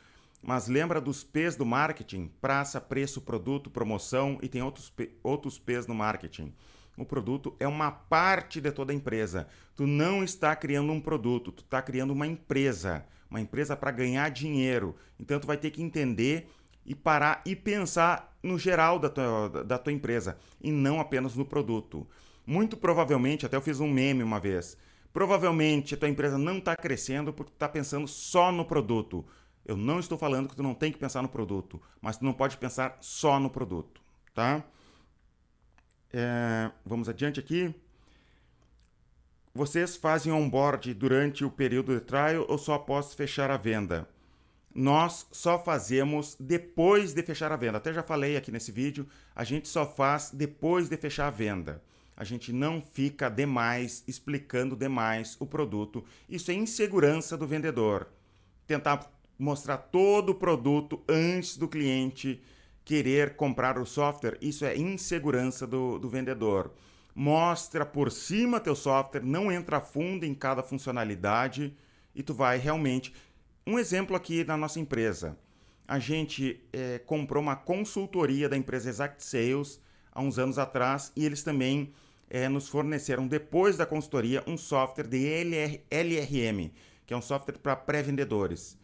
Mas 0.41 0.67
lembra 0.67 0.99
dos 0.99 1.23
P's 1.23 1.55
do 1.55 1.63
marketing? 1.63 2.31
Praça, 2.41 2.81
preço, 2.81 3.21
produto, 3.21 3.69
promoção 3.69 4.39
e 4.41 4.47
tem 4.47 4.63
outros, 4.63 4.91
outros 5.21 5.59
P's 5.59 5.85
no 5.85 5.93
marketing. 5.93 6.51
O 6.97 7.05
produto 7.05 7.55
é 7.59 7.67
uma 7.67 7.91
parte 7.91 8.59
de 8.59 8.71
toda 8.71 8.91
a 8.91 8.95
empresa. 8.95 9.47
Tu 9.75 9.85
não 9.85 10.23
está 10.23 10.55
criando 10.55 10.91
um 10.91 10.99
produto, 10.99 11.51
tu 11.51 11.61
está 11.61 11.79
criando 11.79 12.13
uma 12.13 12.25
empresa. 12.25 13.05
Uma 13.29 13.39
empresa 13.39 13.75
para 13.75 13.91
ganhar 13.91 14.31
dinheiro. 14.31 14.95
Então 15.19 15.39
tu 15.39 15.45
vai 15.45 15.57
ter 15.57 15.69
que 15.69 15.83
entender 15.83 16.49
e 16.83 16.95
parar 16.95 17.43
e 17.45 17.55
pensar 17.55 18.35
no 18.41 18.57
geral 18.57 18.97
da 18.97 19.09
tua, 19.09 19.63
da 19.63 19.77
tua 19.77 19.93
empresa 19.93 20.39
e 20.59 20.71
não 20.71 20.99
apenas 20.99 21.35
no 21.35 21.45
produto. 21.45 22.07
Muito 22.47 22.77
provavelmente, 22.77 23.45
até 23.45 23.57
eu 23.57 23.61
fiz 23.61 23.81
um 23.81 23.91
meme 23.91 24.23
uma 24.23 24.39
vez, 24.39 24.77
provavelmente 25.11 25.93
a 25.93 25.97
tua 25.97 26.07
empresa 26.07 26.37
não 26.37 26.59
está 26.59 26.75
crescendo 26.77 27.33
porque 27.33 27.51
está 27.51 27.67
pensando 27.67 28.07
só 28.07 28.51
no 28.51 28.63
produto. 28.63 29.25
Eu 29.65 29.75
não 29.75 29.99
estou 29.99 30.17
falando 30.17 30.47
que 30.47 30.55
tu 30.55 30.63
não 30.63 30.73
tem 30.73 30.91
que 30.91 30.97
pensar 30.97 31.21
no 31.21 31.27
produto, 31.27 31.81
mas 32.01 32.17
tu 32.17 32.23
não 32.23 32.31
pode 32.31 32.55
pensar 32.55 32.97
só 33.01 33.37
no 33.37 33.49
produto, 33.49 34.01
tá? 34.33 34.63
É, 36.13 36.71
vamos 36.85 37.09
adiante 37.09 37.37
aqui. 37.37 37.75
Vocês 39.53 39.97
fazem 39.97 40.31
onboard 40.31 40.93
durante 40.93 41.43
o 41.43 41.51
período 41.51 41.93
de 41.93 41.99
trial 41.99 42.45
ou 42.47 42.57
só 42.57 42.75
após 42.75 43.13
fechar 43.13 43.51
a 43.51 43.57
venda? 43.57 44.07
nós 44.77 45.25
só 45.31 45.57
fazemos 45.57 46.37
depois 46.39 47.11
de 47.11 47.23
fechar 47.23 47.51
a 47.51 47.55
venda. 47.55 47.79
Até 47.79 47.91
já 47.91 48.03
falei 48.03 48.37
aqui 48.37 48.51
nesse 48.51 48.71
vídeo, 48.71 49.07
a 49.35 49.43
gente 49.43 49.67
só 49.67 49.87
faz 49.87 50.29
depois 50.31 50.87
de 50.87 50.95
fechar 50.95 51.25
a 51.25 51.31
venda. 51.31 51.81
A 52.17 52.23
gente 52.23 52.51
não 52.51 52.81
fica 52.81 53.29
demais 53.29 54.03
explicando 54.07 54.75
demais 54.75 55.37
o 55.39 55.45
produto. 55.45 56.03
Isso 56.27 56.49
é 56.49 56.55
insegurança 56.55 57.37
do 57.37 57.45
vendedor. 57.45 58.07
Tentar 58.65 59.07
mostrar 59.37 59.77
todo 59.77 60.31
o 60.31 60.35
produto 60.35 60.99
antes 61.07 61.57
do 61.57 61.67
cliente 61.67 62.41
querer 62.83 63.35
comprar 63.35 63.77
o 63.77 63.85
software, 63.85 64.37
isso 64.41 64.65
é 64.65 64.75
insegurança 64.75 65.67
do, 65.67 65.99
do 65.99 66.09
vendedor. 66.09 66.73
Mostra 67.13 67.85
por 67.85 68.11
cima 68.11 68.59
teu 68.59 68.75
software, 68.75 69.23
não 69.23 69.51
entra 69.51 69.79
fundo 69.79 70.25
em 70.25 70.33
cada 70.33 70.63
funcionalidade 70.63 71.75
e 72.15 72.23
tu 72.23 72.33
vai 72.33 72.57
realmente 72.57 73.13
um 73.65 73.77
exemplo 73.77 74.15
aqui 74.15 74.43
da 74.43 74.57
nossa 74.57 74.79
empresa. 74.79 75.37
A 75.87 75.99
gente 75.99 76.61
é, 76.73 76.97
comprou 76.99 77.43
uma 77.43 77.55
consultoria 77.55 78.49
da 78.49 78.57
empresa 78.57 78.89
Exact 78.89 79.23
Sales 79.23 79.79
há 80.11 80.21
uns 80.21 80.39
anos 80.39 80.57
atrás 80.57 81.11
e 81.15 81.25
eles 81.25 81.43
também 81.43 81.93
é, 82.29 82.47
nos 82.49 82.67
forneceram, 82.67 83.27
depois 83.27 83.77
da 83.77 83.85
consultoria, 83.85 84.43
um 84.47 84.57
software 84.57 85.07
de 85.07 85.25
LR, 85.25 85.81
LRM, 85.89 86.71
que 87.05 87.13
é 87.13 87.17
um 87.17 87.21
software 87.21 87.57
para 87.57 87.75
pré-vendedores. 87.75 88.77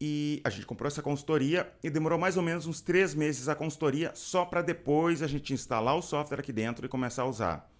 E 0.00 0.40
a 0.44 0.50
gente 0.50 0.66
comprou 0.66 0.88
essa 0.88 1.02
consultoria 1.02 1.72
e 1.82 1.88
demorou 1.88 2.18
mais 2.18 2.36
ou 2.36 2.42
menos 2.42 2.66
uns 2.66 2.80
três 2.80 3.14
meses 3.14 3.48
a 3.48 3.54
consultoria 3.54 4.10
só 4.14 4.44
para 4.44 4.60
depois 4.60 5.22
a 5.22 5.26
gente 5.26 5.54
instalar 5.54 5.96
o 5.96 6.02
software 6.02 6.40
aqui 6.40 6.52
dentro 6.52 6.84
e 6.84 6.88
começar 6.88 7.22
a 7.22 7.26
usar 7.26 7.72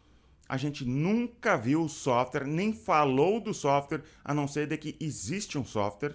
a 0.53 0.59
gente 0.59 0.85
nunca 0.85 1.57
viu 1.57 1.83
o 1.83 1.89
software, 1.89 2.47
nem 2.47 2.75
falou 2.75 3.41
do 3.41 3.55
software, 3.55 4.03
a 4.23 4.35
não 4.35 4.47
ser 4.47 4.67
de 4.67 4.77
que 4.77 4.95
existe 5.01 5.57
um 5.57 5.65
software, 5.65 6.15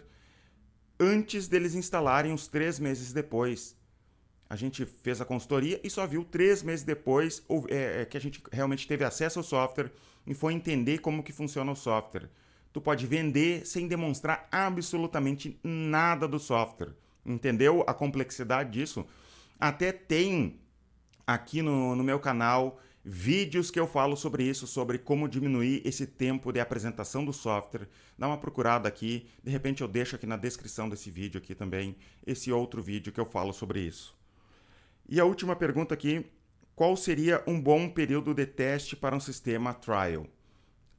antes 0.99 1.47
deles 1.47 1.73
instalarem 1.73 2.31
uns 2.31 2.47
três 2.47 2.79
meses 2.79 3.11
depois. 3.11 3.75
A 4.49 4.55
gente 4.55 4.85
fez 4.85 5.19
a 5.19 5.25
consultoria 5.25 5.79
e 5.83 5.89
só 5.89 6.07
viu 6.07 6.23
três 6.23 6.63
meses 6.63 6.85
depois 6.85 7.43
é, 7.69 8.01
é, 8.01 8.05
que 8.05 8.15
a 8.15 8.21
gente 8.21 8.41
realmente 8.51 8.87
teve 8.87 9.03
acesso 9.03 9.39
ao 9.39 9.43
software 9.43 9.91
e 10.25 10.33
foi 10.33 10.53
entender 10.53 10.99
como 10.99 11.23
que 11.23 11.33
funciona 11.33 11.71
o 11.71 11.75
software. 11.75 12.29
Tu 12.71 12.79
pode 12.79 13.05
vender 13.05 13.65
sem 13.65 13.87
demonstrar 13.87 14.47
absolutamente 14.51 15.59
nada 15.63 16.27
do 16.27 16.39
software. 16.39 16.93
Entendeu 17.25 17.83
a 17.87 17.93
complexidade 17.93 18.71
disso? 18.71 19.05
Até 19.59 19.91
tem 19.91 20.59
aqui 21.25 21.61
no, 21.61 21.95
no 21.95 22.03
meu 22.03 22.19
canal 22.19 22.79
vídeos 23.03 23.71
que 23.71 23.79
eu 23.79 23.87
falo 23.87 24.17
sobre 24.17 24.43
isso, 24.43 24.67
sobre 24.67 24.97
como 24.97 25.29
diminuir 25.29 25.81
esse 25.85 26.05
tempo 26.05 26.51
de 26.51 26.59
apresentação 26.59 27.23
do 27.23 27.31
software. 27.31 27.87
Dá 28.17 28.27
uma 28.27 28.37
procurada 28.37 28.87
aqui, 28.87 29.27
de 29.43 29.49
repente 29.49 29.81
eu 29.81 29.87
deixo 29.87 30.15
aqui 30.15 30.25
na 30.25 30.35
descrição 30.35 30.89
desse 30.89 31.09
vídeo 31.09 31.37
aqui 31.37 31.55
também 31.55 31.95
esse 32.25 32.51
outro 32.51 32.81
vídeo 32.81 33.11
que 33.11 33.19
eu 33.19 33.25
falo 33.25 33.53
sobre 33.53 33.79
isso. 33.79 34.16
E 35.09 35.19
a 35.19 35.25
última 35.25 35.55
pergunta 35.55 35.93
aqui, 35.93 36.25
qual 36.75 36.95
seria 36.97 37.41
um 37.47 37.59
bom 37.59 37.89
período 37.89 38.33
de 38.33 38.45
teste 38.45 38.95
para 38.95 39.15
um 39.15 39.19
sistema 39.19 39.73
trial? 39.73 40.27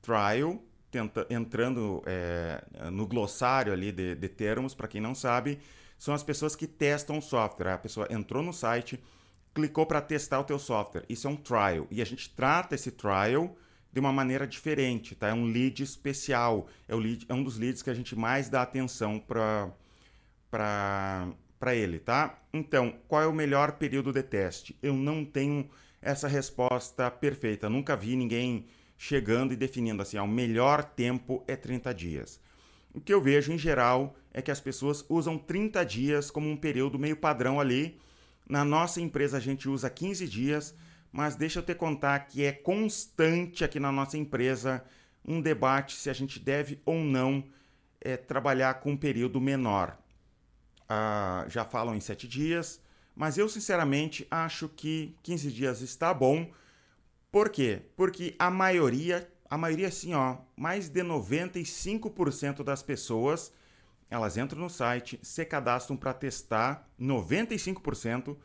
Trial, 0.01 0.63
tenta, 0.91 1.27
entrando 1.29 2.03
é, 2.07 2.65
no 2.91 3.07
glossário 3.07 3.73
ali 3.73 3.93
de, 3.93 4.15
de 4.15 4.29
termos, 4.29 4.75
para 4.75 4.89
quem 4.89 5.01
não 5.01 5.15
sabe, 5.15 5.59
são 5.99 6.15
as 6.15 6.23
pessoas 6.23 6.57
que 6.57 6.67
testam 6.67 7.19
o 7.19 7.23
software. 7.23 7.75
A 7.75 7.79
pessoa 7.79 8.09
entrou 8.11 8.43
no 8.43 8.53
site, 8.53 9.03
clicou 9.55 9.85
para 9.85 10.01
testar 10.01 10.41
o 10.41 10.45
teu 10.45 10.59
software. 10.59 11.05
Isso 11.09 11.27
é 11.27 11.31
um 11.31 11.37
trial. 11.37 11.87
E 11.91 12.01
a 12.01 12.05
gente 12.05 12.31
trata 12.31 12.75
esse 12.75 12.91
trial 12.91 13.57
de 13.93 14.01
uma 14.01 14.13
maneira 14.13 14.47
diferente, 14.47 15.15
tá? 15.15 15.29
É 15.29 15.35
um 15.35 15.45
lead 15.45 15.83
especial. 15.83 16.67
É, 16.87 16.95
o 16.95 16.99
lead, 16.99 17.27
é 17.29 17.35
um 17.35 17.43
dos 17.43 17.59
leads 17.59 17.83
que 17.83 17.91
a 17.91 17.95
gente 17.95 18.15
mais 18.17 18.49
dá 18.49 18.63
atenção 18.63 19.19
para 19.19 19.73
para 21.59 21.75
ele, 21.75 21.99
tá? 21.99 22.39
Então, 22.53 22.95
qual 23.07 23.23
é 23.23 23.27
o 23.27 23.33
melhor 23.33 23.73
período 23.73 24.13
de 24.13 24.23
teste? 24.23 24.77
Eu 24.83 24.95
não 24.95 25.25
tenho 25.25 25.69
essa 26.01 26.29
resposta 26.29 27.11
perfeita. 27.11 27.69
Nunca 27.69 27.97
vi 27.97 28.17
ninguém 28.17 28.67
chegando 28.97 29.53
e 29.53 29.57
definindo 29.57 30.03
assim, 30.03 30.19
ó, 30.19 30.25
o 30.25 30.29
melhor 30.29 30.83
tempo 30.83 31.45
é 31.47 31.57
30 31.57 31.93
dias. 31.95 32.41
O 32.93 33.01
que 33.01 33.13
eu 33.13 33.21
vejo 33.21 33.53
em 33.53 33.59
geral 33.59 34.17
é 34.33 34.43
que 34.43 34.51
as 34.51 34.61
pessoas 34.61 35.05
usam 35.09 35.39
30 35.39 35.85
dias 35.85 36.31
como 36.31 36.49
um 36.49 36.57
período 36.57 36.99
meio 36.99 37.17
padrão 37.17 37.61
ali 37.61 37.99
na 38.49 38.65
nossa 38.65 39.01
empresa 39.01 39.37
a 39.37 39.41
gente 39.41 39.69
usa 39.69 39.91
15 39.91 40.27
dias, 40.27 40.75
mas 41.13 41.37
deixa 41.37 41.59
eu 41.59 41.63
te 41.63 41.75
contar 41.75 42.21
que 42.21 42.43
é 42.43 42.53
constante 42.53 43.63
aqui 43.63 43.79
na 43.79 43.93
nossa 43.93 44.17
empresa 44.17 44.83
um 45.23 45.43
debate 45.43 45.95
se 45.95 46.09
a 46.09 46.15
gente 46.15 46.41
deve 46.41 46.81
ou 46.87 46.97
não 46.97 47.45
é, 48.01 48.17
trabalhar 48.17 48.75
com 48.75 48.93
um 48.93 48.97
período 48.97 49.39
menor. 49.39 49.99
Ah, 50.89 51.45
já 51.49 51.65
falam 51.65 51.95
em 51.95 52.01
7 52.01 52.27
dias, 52.27 52.81
mas 53.15 53.37
eu 53.37 53.49
sinceramente 53.49 54.27
acho 54.31 54.69
que 54.69 55.15
15 55.23 55.53
dias 55.53 55.81
está 55.81 56.15
bom. 56.15 56.51
Por 57.31 57.51
quê? 57.51 57.83
Porque 57.97 58.35
a 58.39 58.51
maioria, 58.51 59.31
a 59.51 59.59
maioria 59.59 59.89
assim, 59.89 60.15
ó, 60.15 60.39
mais 60.57 60.89
de 60.89 61.03
95% 61.03 62.63
das 62.63 62.83
pessoas 62.83 63.53
elas 64.11 64.37
entram 64.37 64.61
no 64.61 64.71
site, 64.71 65.19
se 65.23 65.45
cadastram 65.45 65.97
para 65.97 66.15
testar, 66.15 66.89
95%, 66.99 68.37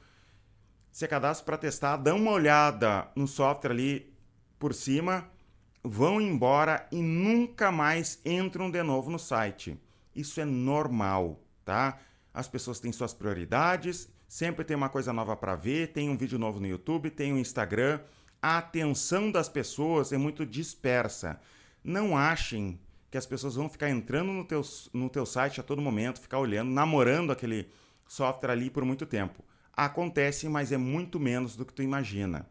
se 0.91 1.08
cadastram 1.08 1.45
para 1.45 1.58
testar, 1.58 1.97
dão 1.97 2.17
uma 2.17 2.32
olhada 2.32 3.08
no 3.15 3.27
software 3.27 3.71
ali 3.71 4.13
por 4.60 4.73
cima, 4.73 5.29
vão 5.82 6.19
embora 6.19 6.88
e 6.91 7.01
nunca 7.01 7.71
mais 7.71 8.19
entram 8.25 8.69
de 8.69 8.84
novo 8.84 9.10
no 9.10 9.19
site. 9.19 9.79
Isso 10.13 10.39
é 10.41 10.45
normal, 10.45 11.39
tá? 11.63 11.97
As 12.34 12.48
pessoas 12.48 12.80
têm 12.80 12.91
suas 12.91 13.13
prioridades, 13.13 14.10
sempre 14.28 14.65
tem 14.65 14.76
uma 14.76 14.89
coisa 14.89 15.13
nova 15.13 15.36
para 15.36 15.56
ver, 15.56 15.89
tem 15.89 16.10
um 16.10 16.17
vídeo 16.17 16.39
novo 16.39 16.60
no 16.60 16.65
YouTube, 16.65 17.12
tem 17.12 17.32
um 17.32 17.38
Instagram. 17.38 18.00
A 18.41 18.58
atenção 18.58 19.32
das 19.32 19.48
pessoas 19.48 20.12
é 20.12 20.17
muito 20.17 20.46
dispersa. 20.46 21.39
Não 21.84 22.17
achem 22.17 22.80
que 23.12 23.17
as 23.17 23.28
pessoas 23.28 23.54
vão 23.54 23.69
ficar 23.69 23.89
entrando 23.89 24.32
no 24.32 24.43
teu, 24.43 24.63
no 24.91 25.10
teu 25.10 25.26
site 25.26 25.60
a 25.60 25.63
todo 25.63 25.82
momento, 25.82 26.19
ficar 26.19 26.39
olhando, 26.39 26.72
namorando 26.72 27.32
aquele 27.32 27.69
software 28.08 28.52
ali 28.52 28.72
por 28.72 28.84
muito 28.84 29.06
tempo. 29.06 29.46
Acontece, 29.72 30.50
mas 30.50 30.72
é 30.72 30.78
muito 30.78 31.19
menos 31.19 31.56
do 31.56 31.63
que 31.63 31.74
tu 31.74 31.84
imagina. 31.84 32.48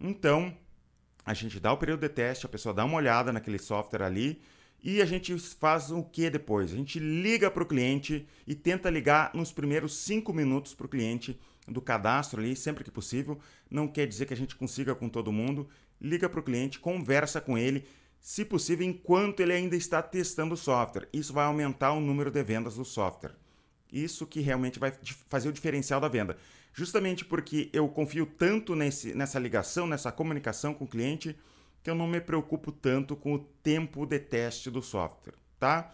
Então, 0.00 0.56
a 1.24 1.34
gente 1.34 1.60
dá 1.60 1.70
o 1.72 1.76
período 1.76 2.00
de 2.00 2.08
teste, 2.08 2.46
a 2.46 2.48
pessoa 2.48 2.74
dá 2.74 2.84
uma 2.84 2.96
olhada 2.96 3.30
naquele 3.30 3.58
software 3.58 4.02
ali 4.02 4.40
e 4.82 5.02
a 5.02 5.04
gente 5.04 5.36
faz 5.38 5.90
o 5.90 6.02
que 6.02 6.30
depois? 6.30 6.72
A 6.72 6.76
gente 6.76 6.98
liga 6.98 7.50
para 7.50 7.62
o 7.62 7.66
cliente 7.66 8.26
e 8.46 8.54
tenta 8.54 8.88
ligar 8.88 9.30
nos 9.34 9.52
primeiros 9.52 9.94
cinco 9.96 10.32
minutos 10.32 10.74
para 10.74 10.86
o 10.86 10.88
cliente 10.88 11.38
do 11.68 11.80
cadastro 11.80 12.40
ali, 12.40 12.56
sempre 12.56 12.82
que 12.82 12.90
possível. 12.90 13.38
Não 13.70 13.86
quer 13.86 14.06
dizer 14.06 14.26
que 14.26 14.34
a 14.34 14.36
gente 14.36 14.56
consiga 14.56 14.94
com 14.94 15.08
todo 15.08 15.32
mundo. 15.32 15.68
Liga 16.00 16.28
para 16.28 16.40
o 16.40 16.42
cliente, 16.42 16.78
conversa 16.78 17.40
com 17.40 17.58
ele, 17.58 17.84
se 18.18 18.44
possível, 18.44 18.86
enquanto 18.86 19.40
ele 19.40 19.52
ainda 19.52 19.76
está 19.76 20.02
testando 20.02 20.54
o 20.54 20.56
software. 20.56 21.08
Isso 21.12 21.32
vai 21.32 21.44
aumentar 21.44 21.92
o 21.92 22.00
número 22.00 22.30
de 22.30 22.42
vendas 22.42 22.76
do 22.76 22.84
software. 22.84 23.34
Isso 23.92 24.26
que 24.26 24.40
realmente 24.40 24.78
vai 24.78 24.92
fazer 25.28 25.48
o 25.48 25.52
diferencial 25.52 26.00
da 26.00 26.08
venda. 26.08 26.38
Justamente 26.72 27.24
porque 27.24 27.68
eu 27.72 27.88
confio 27.88 28.24
tanto 28.24 28.74
nesse, 28.74 29.12
nessa 29.14 29.38
ligação, 29.38 29.86
nessa 29.86 30.10
comunicação 30.12 30.72
com 30.72 30.84
o 30.84 30.88
cliente, 30.88 31.36
que 31.82 31.90
eu 31.90 31.94
não 31.94 32.06
me 32.06 32.20
preocupo 32.20 32.70
tanto 32.70 33.16
com 33.16 33.34
o 33.34 33.38
tempo 33.38 34.04
de 34.06 34.18
teste 34.18 34.70
do 34.70 34.82
software, 34.82 35.34
tá? 35.58 35.92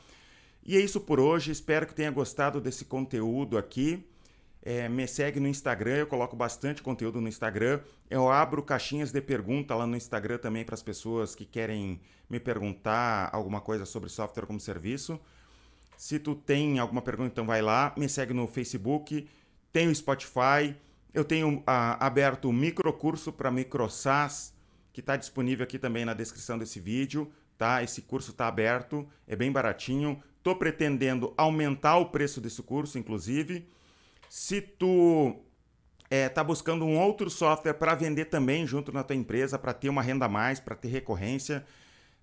E 0.64 0.76
é 0.76 0.80
isso 0.80 1.00
por 1.00 1.20
hoje. 1.20 1.52
Espero 1.52 1.86
que 1.86 1.94
tenha 1.94 2.10
gostado 2.10 2.60
desse 2.60 2.84
conteúdo 2.84 3.56
aqui. 3.56 4.04
É, 4.60 4.88
me 4.88 5.06
segue 5.06 5.38
no 5.38 5.46
Instagram, 5.46 5.98
eu 5.98 6.06
coloco 6.08 6.34
bastante 6.34 6.82
conteúdo 6.82 7.20
no 7.20 7.28
Instagram. 7.28 7.80
Eu 8.10 8.28
abro 8.28 8.60
caixinhas 8.64 9.12
de 9.12 9.20
pergunta 9.20 9.76
lá 9.76 9.86
no 9.86 9.96
Instagram 9.96 10.38
também 10.38 10.64
para 10.64 10.74
as 10.74 10.82
pessoas 10.82 11.36
que 11.36 11.44
querem 11.44 12.00
me 12.28 12.40
perguntar 12.40 13.30
alguma 13.32 13.60
coisa 13.60 13.84
sobre 13.84 14.08
software 14.08 14.44
como 14.44 14.58
serviço. 14.58 15.20
Se 15.96 16.18
tu 16.18 16.34
tem 16.34 16.80
alguma 16.80 17.00
pergunta, 17.00 17.28
então 17.30 17.46
vai 17.46 17.62
lá, 17.62 17.94
me 17.96 18.08
segue 18.08 18.34
no 18.34 18.48
Facebook, 18.48 19.28
tem 19.72 19.86
o 19.86 19.94
Spotify, 19.94 20.74
eu 21.14 21.24
tenho 21.24 21.62
ah, 21.64 22.04
aberto 22.04 22.48
o 22.48 22.52
microcurso 22.52 23.32
para 23.32 23.52
MicroSAS, 23.52 24.52
que 24.96 25.00
está 25.00 25.14
disponível 25.14 25.62
aqui 25.62 25.78
também 25.78 26.06
na 26.06 26.14
descrição 26.14 26.56
desse 26.56 26.80
vídeo, 26.80 27.30
tá? 27.58 27.82
Esse 27.82 28.00
curso 28.00 28.30
está 28.30 28.48
aberto, 28.48 29.06
é 29.28 29.36
bem 29.36 29.52
baratinho. 29.52 30.22
Estou 30.38 30.56
pretendendo 30.56 31.34
aumentar 31.36 31.98
o 31.98 32.06
preço 32.06 32.40
desse 32.40 32.62
curso, 32.62 32.98
inclusive. 32.98 33.68
Se 34.30 34.62
tu 34.62 35.38
é, 36.10 36.30
buscando 36.42 36.86
um 36.86 36.98
outro 36.98 37.28
software 37.28 37.74
para 37.74 37.94
vender 37.94 38.24
também 38.24 38.66
junto 38.66 38.90
na 38.90 39.02
tua 39.02 39.14
empresa, 39.14 39.58
para 39.58 39.74
ter 39.74 39.90
uma 39.90 40.00
renda 40.00 40.24
a 40.24 40.30
mais, 40.30 40.60
para 40.60 40.74
ter 40.74 40.88
recorrência, 40.88 41.62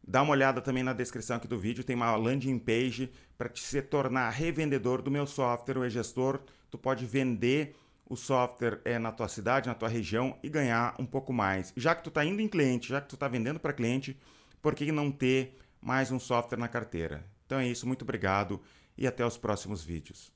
dá 0.03 0.23
uma 0.23 0.31
olhada 0.31 0.59
também 0.59 0.81
na 0.81 0.93
descrição 0.93 1.37
aqui 1.37 1.47
do 1.47 1.59
vídeo, 1.59 1.83
tem 1.83 1.95
uma 1.95 2.15
landing 2.15 2.57
page 2.57 3.11
para 3.37 3.49
te 3.49 3.61
se 3.61 3.83
tornar 3.83 4.31
revendedor 4.31 4.99
do 5.03 5.11
meu 5.11 5.27
software, 5.27 5.77
o 5.77 5.85
e-gestor. 5.85 6.39
Tu 6.71 6.77
pode 6.79 7.05
vender 7.05 7.75
o 8.05 8.15
software 8.15 8.81
é, 8.85 8.99
na 8.99 9.11
tua 9.11 9.27
cidade, 9.27 9.67
na 9.67 9.75
tua 9.75 9.89
região 9.89 10.37
e 10.43 10.49
ganhar 10.49 10.95
um 10.99 11.05
pouco 11.05 11.31
mais. 11.31 11.73
Já 11.75 11.95
que 11.95 12.03
tu 12.03 12.09
está 12.09 12.23
indo 12.25 12.41
em 12.41 12.47
cliente, 12.47 12.89
já 12.89 13.01
que 13.01 13.07
tu 13.07 13.15
está 13.15 13.27
vendendo 13.27 13.59
para 13.59 13.73
cliente, 13.73 14.19
por 14.61 14.75
que 14.75 14.91
não 14.91 15.11
ter 15.11 15.57
mais 15.81 16.11
um 16.11 16.19
software 16.19 16.57
na 16.57 16.67
carteira? 16.67 17.25
Então 17.45 17.59
é 17.59 17.67
isso, 17.67 17.87
muito 17.87 18.03
obrigado 18.03 18.61
e 18.97 19.07
até 19.07 19.25
os 19.25 19.37
próximos 19.37 19.83
vídeos. 19.83 20.31